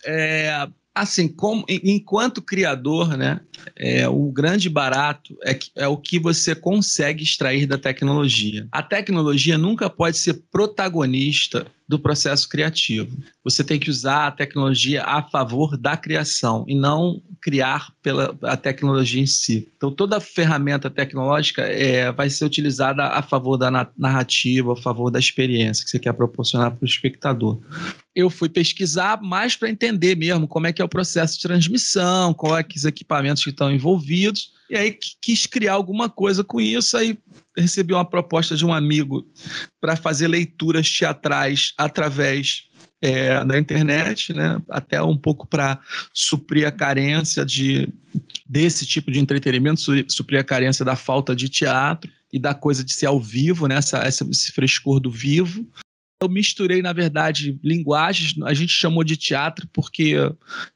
É, 0.03 0.67
assim, 0.95 1.27
como, 1.27 1.65
enquanto 1.67 2.41
criador, 2.41 3.17
né, 3.17 3.41
é, 3.75 4.07
o 4.07 4.31
grande 4.31 4.69
barato 4.69 5.37
é, 5.43 5.59
é 5.75 5.87
o 5.87 5.97
que 5.97 6.17
você 6.17 6.55
consegue 6.55 7.21
extrair 7.21 7.67
da 7.67 7.77
tecnologia. 7.77 8.65
A 8.71 8.81
tecnologia 8.81 9.57
nunca 9.57 9.89
pode 9.89 10.17
ser 10.17 10.41
protagonista 10.49 11.67
do 11.87 11.99
processo 11.99 12.49
criativo. 12.49 13.17
Você 13.43 13.63
tem 13.63 13.79
que 13.79 13.89
usar 13.89 14.27
a 14.27 14.31
tecnologia 14.31 15.03
a 15.03 15.21
favor 15.21 15.77
da 15.77 15.95
criação 15.95 16.65
e 16.67 16.75
não 16.75 17.21
criar 17.39 17.91
pela 18.01 18.35
a 18.41 18.57
tecnologia 18.57 19.21
em 19.21 19.27
si. 19.27 19.71
Então, 19.77 19.91
toda 19.91 20.19
ferramenta 20.19 20.89
tecnológica 20.89 21.61
é, 21.61 22.11
vai 22.11 22.29
ser 22.29 22.45
utilizada 22.45 23.03
a 23.03 23.21
favor 23.21 23.55
da 23.57 23.69
narrativa, 23.95 24.73
a 24.73 24.75
favor 24.75 25.11
da 25.11 25.19
experiência 25.19 25.83
que 25.83 25.91
você 25.91 25.99
quer 25.99 26.13
proporcionar 26.13 26.71
para 26.71 26.83
o 26.83 26.87
espectador. 26.87 27.59
Eu 28.15 28.29
fui 28.29 28.49
pesquisar 28.49 29.21
mais 29.21 29.55
para 29.55 29.69
entender 29.69 30.15
mesmo 30.15 30.47
como 30.47 30.65
é 30.65 30.73
que 30.73 30.81
é 30.81 30.85
o 30.85 30.89
processo 30.89 31.35
de 31.35 31.43
transmissão, 31.43 32.33
quais 32.33 32.65
é 32.65 32.77
os 32.77 32.85
equipamentos 32.85 33.43
que 33.43 33.51
estão 33.51 33.71
envolvidos, 33.71 34.53
e 34.69 34.75
aí 34.75 34.97
quis 35.21 35.45
criar 35.45 35.73
alguma 35.73 36.09
coisa 36.09 36.43
com 36.43 36.59
isso, 36.59 36.97
aí 36.97 37.17
recebi 37.55 37.93
uma 37.93 38.05
proposta 38.05 38.55
de 38.55 38.65
um 38.65 38.73
amigo 38.73 39.27
para 39.79 39.95
fazer 39.95 40.27
leituras 40.27 40.89
teatrais 40.89 41.73
através 41.77 42.67
é, 43.01 43.43
da 43.45 43.59
internet, 43.59 44.33
né? 44.33 44.59
até 44.69 45.01
um 45.01 45.17
pouco 45.17 45.45
para 45.45 45.79
suprir 46.13 46.67
a 46.67 46.71
carência 46.71 47.45
de, 47.45 47.87
desse 48.47 48.85
tipo 48.85 49.11
de 49.11 49.19
entretenimento, 49.19 49.81
suprir 50.07 50.39
a 50.39 50.43
carência 50.43 50.83
da 50.83 50.95
falta 50.95 51.35
de 51.35 51.47
teatro 51.47 52.11
e 52.33 52.39
da 52.39 52.53
coisa 52.53 52.83
de 52.83 52.93
ser 52.93 53.05
ao 53.05 53.19
vivo, 53.19 53.67
né? 53.67 53.75
essa, 53.75 54.07
esse 54.07 54.51
frescor 54.51 54.99
do 54.99 55.11
vivo. 55.11 55.67
Eu 56.25 56.29
misturei, 56.29 56.81
na 56.81 56.91
verdade, 56.91 57.59
linguagens, 57.63 58.33
a 58.43 58.53
gente 58.53 58.73
chamou 58.73 59.03
de 59.03 59.15
teatro 59.15 59.67
porque 59.71 60.15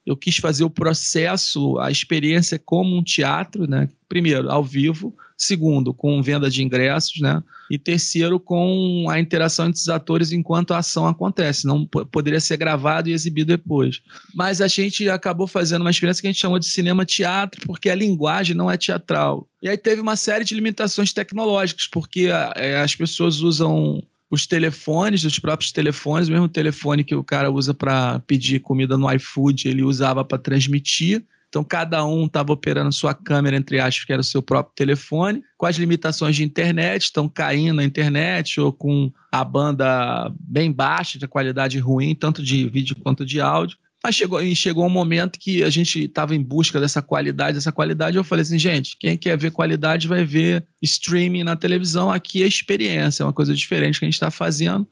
eu 0.05 0.15
quis 0.15 0.37
fazer 0.37 0.63
o 0.63 0.69
processo, 0.69 1.79
a 1.79 1.89
experiência 1.89 2.59
como 2.59 2.95
um 2.95 3.03
teatro, 3.03 3.67
né? 3.67 3.89
Primeiro, 4.07 4.49
ao 4.49 4.63
vivo, 4.63 5.15
segundo, 5.37 5.93
com 5.93 6.21
venda 6.21 6.49
de 6.49 6.61
ingressos, 6.61 7.19
né? 7.19 7.41
E 7.71 7.77
terceiro, 7.77 8.39
com 8.39 9.07
a 9.09 9.19
interação 9.19 9.67
entre 9.67 9.79
os 9.79 9.89
atores 9.89 10.31
enquanto 10.31 10.73
a 10.73 10.79
ação 10.79 11.07
acontece. 11.07 11.65
Não 11.65 11.85
poderia 11.85 12.39
ser 12.39 12.57
gravado 12.57 13.09
e 13.09 13.13
exibido 13.13 13.55
depois. 13.55 14.01
Mas 14.35 14.61
a 14.61 14.67
gente 14.67 15.09
acabou 15.09 15.47
fazendo 15.47 15.81
uma 15.81 15.91
experiência 15.91 16.21
que 16.21 16.27
a 16.27 16.31
gente 16.31 16.41
chamou 16.41 16.59
de 16.59 16.65
cinema-teatro, 16.65 17.61
porque 17.65 17.89
a 17.89 17.95
linguagem 17.95 18.55
não 18.55 18.69
é 18.69 18.77
teatral. 18.77 19.47
E 19.61 19.69
aí 19.69 19.77
teve 19.77 20.01
uma 20.01 20.15
série 20.15 20.43
de 20.43 20.53
limitações 20.53 21.13
tecnológicas, 21.13 21.87
porque 21.87 22.29
é, 22.55 22.79
as 22.79 22.95
pessoas 22.95 23.39
usam 23.39 24.03
os 24.29 24.45
telefones, 24.45 25.23
os 25.23 25.39
próprios 25.39 25.71
telefones, 25.71 26.27
o 26.27 26.31
mesmo 26.31 26.47
telefone 26.47 27.03
que 27.03 27.15
o 27.15 27.23
cara 27.23 27.49
usa 27.51 27.73
para 27.73 28.19
pedir 28.19 28.59
comida 28.59 28.97
no 28.97 29.11
iFood, 29.13 29.67
ele 29.67 29.83
usava 29.83 30.23
para 30.23 30.37
transmitir. 30.37 31.23
Então, 31.49 31.63
cada 31.63 32.05
um 32.05 32.27
estava 32.27 32.53
operando 32.53 32.91
sua 32.93 33.11
câmera, 33.15 33.57
entre 33.57 33.79
aspas, 33.79 34.05
que 34.05 34.13
era 34.13 34.21
o 34.21 34.23
seu 34.23 34.39
próprio 34.39 34.75
telefone, 34.75 35.43
com 35.57 35.65
as 35.65 35.77
limitações 35.77 36.35
de 36.35 36.43
internet, 36.43 37.05
estão 37.05 37.27
caindo 37.27 37.77
na 37.77 37.83
internet, 37.83 38.61
ou 38.61 38.71
com 38.71 39.11
a 39.31 39.43
banda 39.43 40.31
bem 40.39 40.71
baixa, 40.71 41.17
de 41.17 41.27
qualidade 41.27 41.79
ruim, 41.79 42.13
tanto 42.13 42.43
de 42.43 42.69
vídeo 42.69 42.95
quanto 42.95 43.25
de 43.25 43.41
áudio. 43.41 43.79
Mas 44.01 44.15
chegou, 44.15 44.39
chegou 44.55 44.85
um 44.85 44.89
momento 44.89 45.37
que 45.37 45.61
a 45.61 45.69
gente 45.69 46.05
estava 46.05 46.33
em 46.33 46.41
busca 46.41 46.79
dessa 46.79 47.01
qualidade, 47.01 47.55
dessa 47.55 47.71
qualidade. 47.71 48.15
Eu 48.15 48.23
falei 48.23 48.43
assim, 48.43 48.57
gente, 48.57 48.95
quem 48.97 49.17
quer 49.17 49.37
ver 49.37 49.51
qualidade 49.51 50.07
vai 50.07 50.23
ver 50.23 50.65
streaming 50.81 51.43
na 51.43 51.57
televisão. 51.57 52.09
Aqui 52.09 52.41
é 52.41 52.47
experiência, 52.47 53.23
é 53.23 53.25
uma 53.25 53.33
coisa 53.33 53.53
diferente 53.53 53.99
que 53.99 54.05
a 54.05 54.07
gente 54.07 54.13
está 54.13 54.31
fazendo. 54.31 54.87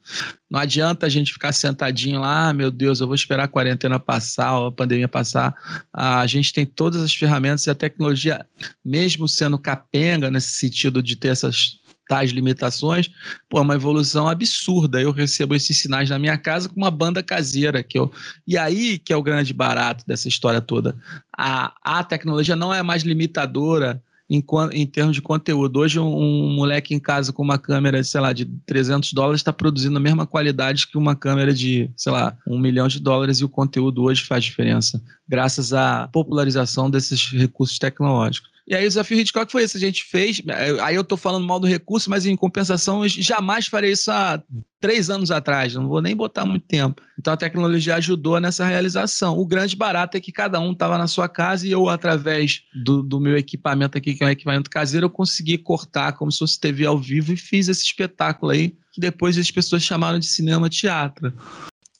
Não 0.50 0.60
adianta 0.60 1.06
a 1.06 1.08
gente 1.08 1.32
ficar 1.32 1.52
sentadinho 1.52 2.20
lá, 2.20 2.48
ah, 2.48 2.52
meu 2.52 2.70
Deus, 2.70 3.00
eu 3.00 3.06
vou 3.06 3.14
esperar 3.14 3.44
a 3.44 3.48
quarentena 3.48 3.98
passar, 3.98 4.66
a 4.66 4.70
pandemia 4.70 5.08
passar. 5.08 5.54
A 5.92 6.26
gente 6.26 6.52
tem 6.52 6.66
todas 6.66 7.02
as 7.02 7.14
ferramentas 7.14 7.66
e 7.66 7.70
a 7.70 7.74
tecnologia, 7.74 8.46
mesmo 8.84 9.26
sendo 9.26 9.58
capenga 9.58 10.30
nesse 10.30 10.52
sentido 10.52 11.02
de 11.02 11.16
ter 11.16 11.28
essas 11.28 11.77
tais 12.08 12.30
limitações, 12.30 13.10
pô, 13.48 13.58
é 13.58 13.60
uma 13.60 13.74
evolução 13.74 14.26
absurda. 14.26 15.00
Eu 15.00 15.12
recebo 15.12 15.54
esses 15.54 15.76
sinais 15.78 16.08
na 16.08 16.18
minha 16.18 16.38
casa 16.38 16.68
com 16.68 16.76
uma 16.76 16.90
banda 16.90 17.22
caseira 17.22 17.82
que 17.82 17.98
eu. 17.98 18.10
E 18.46 18.56
aí 18.56 18.98
que 18.98 19.12
é 19.12 19.16
o 19.16 19.22
grande 19.22 19.52
barato 19.52 20.04
dessa 20.06 20.26
história 20.26 20.60
toda. 20.60 20.96
A, 21.36 21.74
a 21.84 22.02
tecnologia 22.02 22.56
não 22.56 22.72
é 22.72 22.82
mais 22.82 23.02
limitadora 23.02 24.02
em, 24.28 24.44
em 24.72 24.86
termos 24.86 25.14
de 25.14 25.22
conteúdo. 25.22 25.80
Hoje, 25.80 25.98
um, 25.98 26.16
um, 26.16 26.54
moleque 26.54 26.94
em 26.94 27.00
casa 27.00 27.32
com 27.32 27.42
uma 27.42 27.58
câmera, 27.58 28.02
sei 28.04 28.20
lá, 28.20 28.32
de 28.32 28.44
300 28.66 29.12
dólares 29.12 29.40
está 29.40 29.52
produzindo 29.52 29.96
a 29.96 30.00
mesma 30.00 30.26
qualidade 30.26 30.86
que 30.86 30.98
uma 30.98 31.16
câmera 31.16 31.52
de, 31.54 31.90
sei 31.96 32.12
lá, 32.12 32.36
um 32.46 32.58
milhão 32.58 32.88
de 32.88 33.00
dólares 33.00 33.38
e 33.38 33.44
o 33.44 33.48
conteúdo 33.48 34.02
hoje 34.02 34.24
faz 34.24 34.44
diferença, 34.44 35.02
graças 35.26 35.72
à 35.72 36.08
popularização 36.08 36.90
desses 36.90 37.30
recursos 37.30 37.78
tecnológicos. 37.78 38.50
E 38.68 38.74
aí 38.74 38.84
o 38.84 38.88
desafio 38.88 39.18
Hitchcock 39.18 39.50
foi 39.50 39.64
isso, 39.64 39.78
a 39.78 39.80
gente 39.80 40.04
fez. 40.04 40.42
É, 40.46 40.78
aí 40.82 40.94
eu 40.94 41.02
tô 41.02 41.16
falando 41.16 41.46
mal 41.46 41.58
do 41.58 41.66
recurso, 41.66 42.10
mas 42.10 42.26
em 42.26 42.36
compensação, 42.36 43.02
eu 43.02 43.08
jamais 43.08 43.66
farei 43.66 43.92
isso 43.92 44.10
há 44.10 44.42
três 44.78 45.08
anos 45.08 45.30
atrás, 45.30 45.74
não 45.74 45.88
vou 45.88 46.02
nem 46.02 46.14
botar 46.14 46.44
muito 46.44 46.66
tempo. 46.66 47.00
Então 47.18 47.32
a 47.32 47.36
tecnologia 47.36 47.96
ajudou 47.96 48.38
nessa 48.38 48.66
realização. 48.66 49.38
O 49.38 49.46
grande 49.46 49.74
barato 49.74 50.18
é 50.18 50.20
que 50.20 50.30
cada 50.30 50.60
um 50.60 50.72
estava 50.72 50.98
na 50.98 51.06
sua 51.06 51.30
casa 51.30 51.66
e 51.66 51.70
eu, 51.70 51.88
através 51.88 52.62
do, 52.84 53.02
do, 53.02 53.18
meu 53.18 53.38
equipamento 53.38 53.96
aqui, 53.96 54.14
que 54.14 54.22
é 54.22 54.26
um 54.26 54.30
equipamento 54.30 54.68
caseiro, 54.68 55.06
eu 55.06 55.10
consegui 55.10 55.56
cortar 55.56 56.12
como 56.12 56.30
se 56.30 56.40
fosse 56.40 56.60
TV 56.60 56.84
ao 56.84 56.98
vivo 56.98 57.32
e 57.32 57.38
fiz 57.38 57.68
esse 57.68 57.82
espetáculo 57.82 58.52
aí, 58.52 58.76
que 58.92 59.00
depois 59.00 59.38
as 59.38 59.50
pessoas 59.50 59.82
chamaram 59.82 60.18
de 60.18 60.26
cinema 60.26 60.68
teatro. 60.68 61.32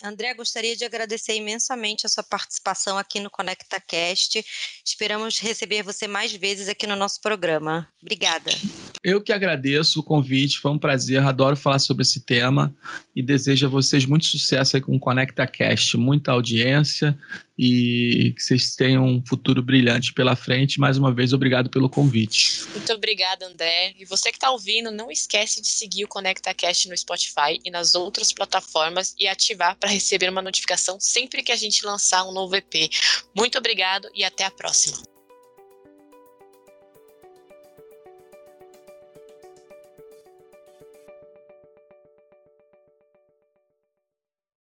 André, 0.03 0.33
gostaria 0.33 0.77
de 0.77 0.85
agradecer 0.85 1.35
imensamente 1.35 2.07
a 2.07 2.09
sua 2.09 2.23
participação 2.23 2.97
aqui 2.97 3.19
no 3.19 3.29
ConectaCast. 3.29 4.45
Esperamos 4.85 5.41
receber 5.41 5.83
você 5.83 6.07
mais 6.07 6.33
vezes 6.33 6.69
aqui 6.69 6.87
no 6.87 6.95
nosso 6.95 7.21
programa. 7.21 7.89
Obrigada. 8.01 8.51
Eu 9.03 9.21
que 9.21 9.33
agradeço 9.33 9.99
o 9.99 10.03
convite, 10.03 10.61
foi 10.61 10.71
um 10.71 10.79
prazer, 10.79 11.21
adoro 11.21 11.57
falar 11.57 11.81
sobre 11.81 12.03
esse 12.03 12.21
tema 12.21 12.75
e 13.15 13.23
desejo 13.23 13.67
a 13.67 13.71
vocês 13.71 14.07
muito 14.07 14.27
sucesso 14.27 14.77
aí 14.77 14.83
com 14.83 14.95
o 14.95 15.01
ConectaCast, 15.01 15.97
muita 15.97 16.31
audiência 16.31 17.19
e 17.59 18.33
que 18.37 18.43
vocês 18.43 18.77
tenham 18.77 19.05
um 19.05 19.25
futuro 19.27 19.61
brilhante 19.61 20.13
pela 20.13 20.37
frente. 20.37 20.79
Mais 20.79 20.97
uma 20.97 21.13
vez, 21.13 21.33
obrigado 21.33 21.69
pelo 21.69 21.91
convite. 21.91 22.63
Muito 22.73 22.93
obrigada, 22.93 23.47
André. 23.47 23.95
E 23.99 24.05
você 24.05 24.31
que 24.31 24.37
está 24.37 24.51
ouvindo, 24.51 24.93
não 24.93 25.11
esquece 25.11 25.61
de 25.61 25.69
seguir 25.69 26.05
o 26.05 26.09
ConectaCast 26.09 26.89
no 26.89 26.97
Spotify 26.97 27.59
e 27.65 27.71
nas 27.71 27.95
outras 27.95 28.33
plataformas 28.33 29.15
e 29.19 29.27
ativar 29.27 29.77
para 29.77 29.91
receber 29.91 30.29
uma 30.29 30.43
notificação 30.43 30.99
sempre 31.01 31.43
que 31.43 31.51
a 31.51 31.57
gente 31.57 31.85
lançar 31.85 32.25
um 32.25 32.33
novo 32.33 32.55
EP. 32.55 32.91
Muito 33.37 33.59
obrigado 33.59 34.09
e 34.15 34.23
até 34.23 34.45
a 34.45 34.51
próxima. 34.51 35.18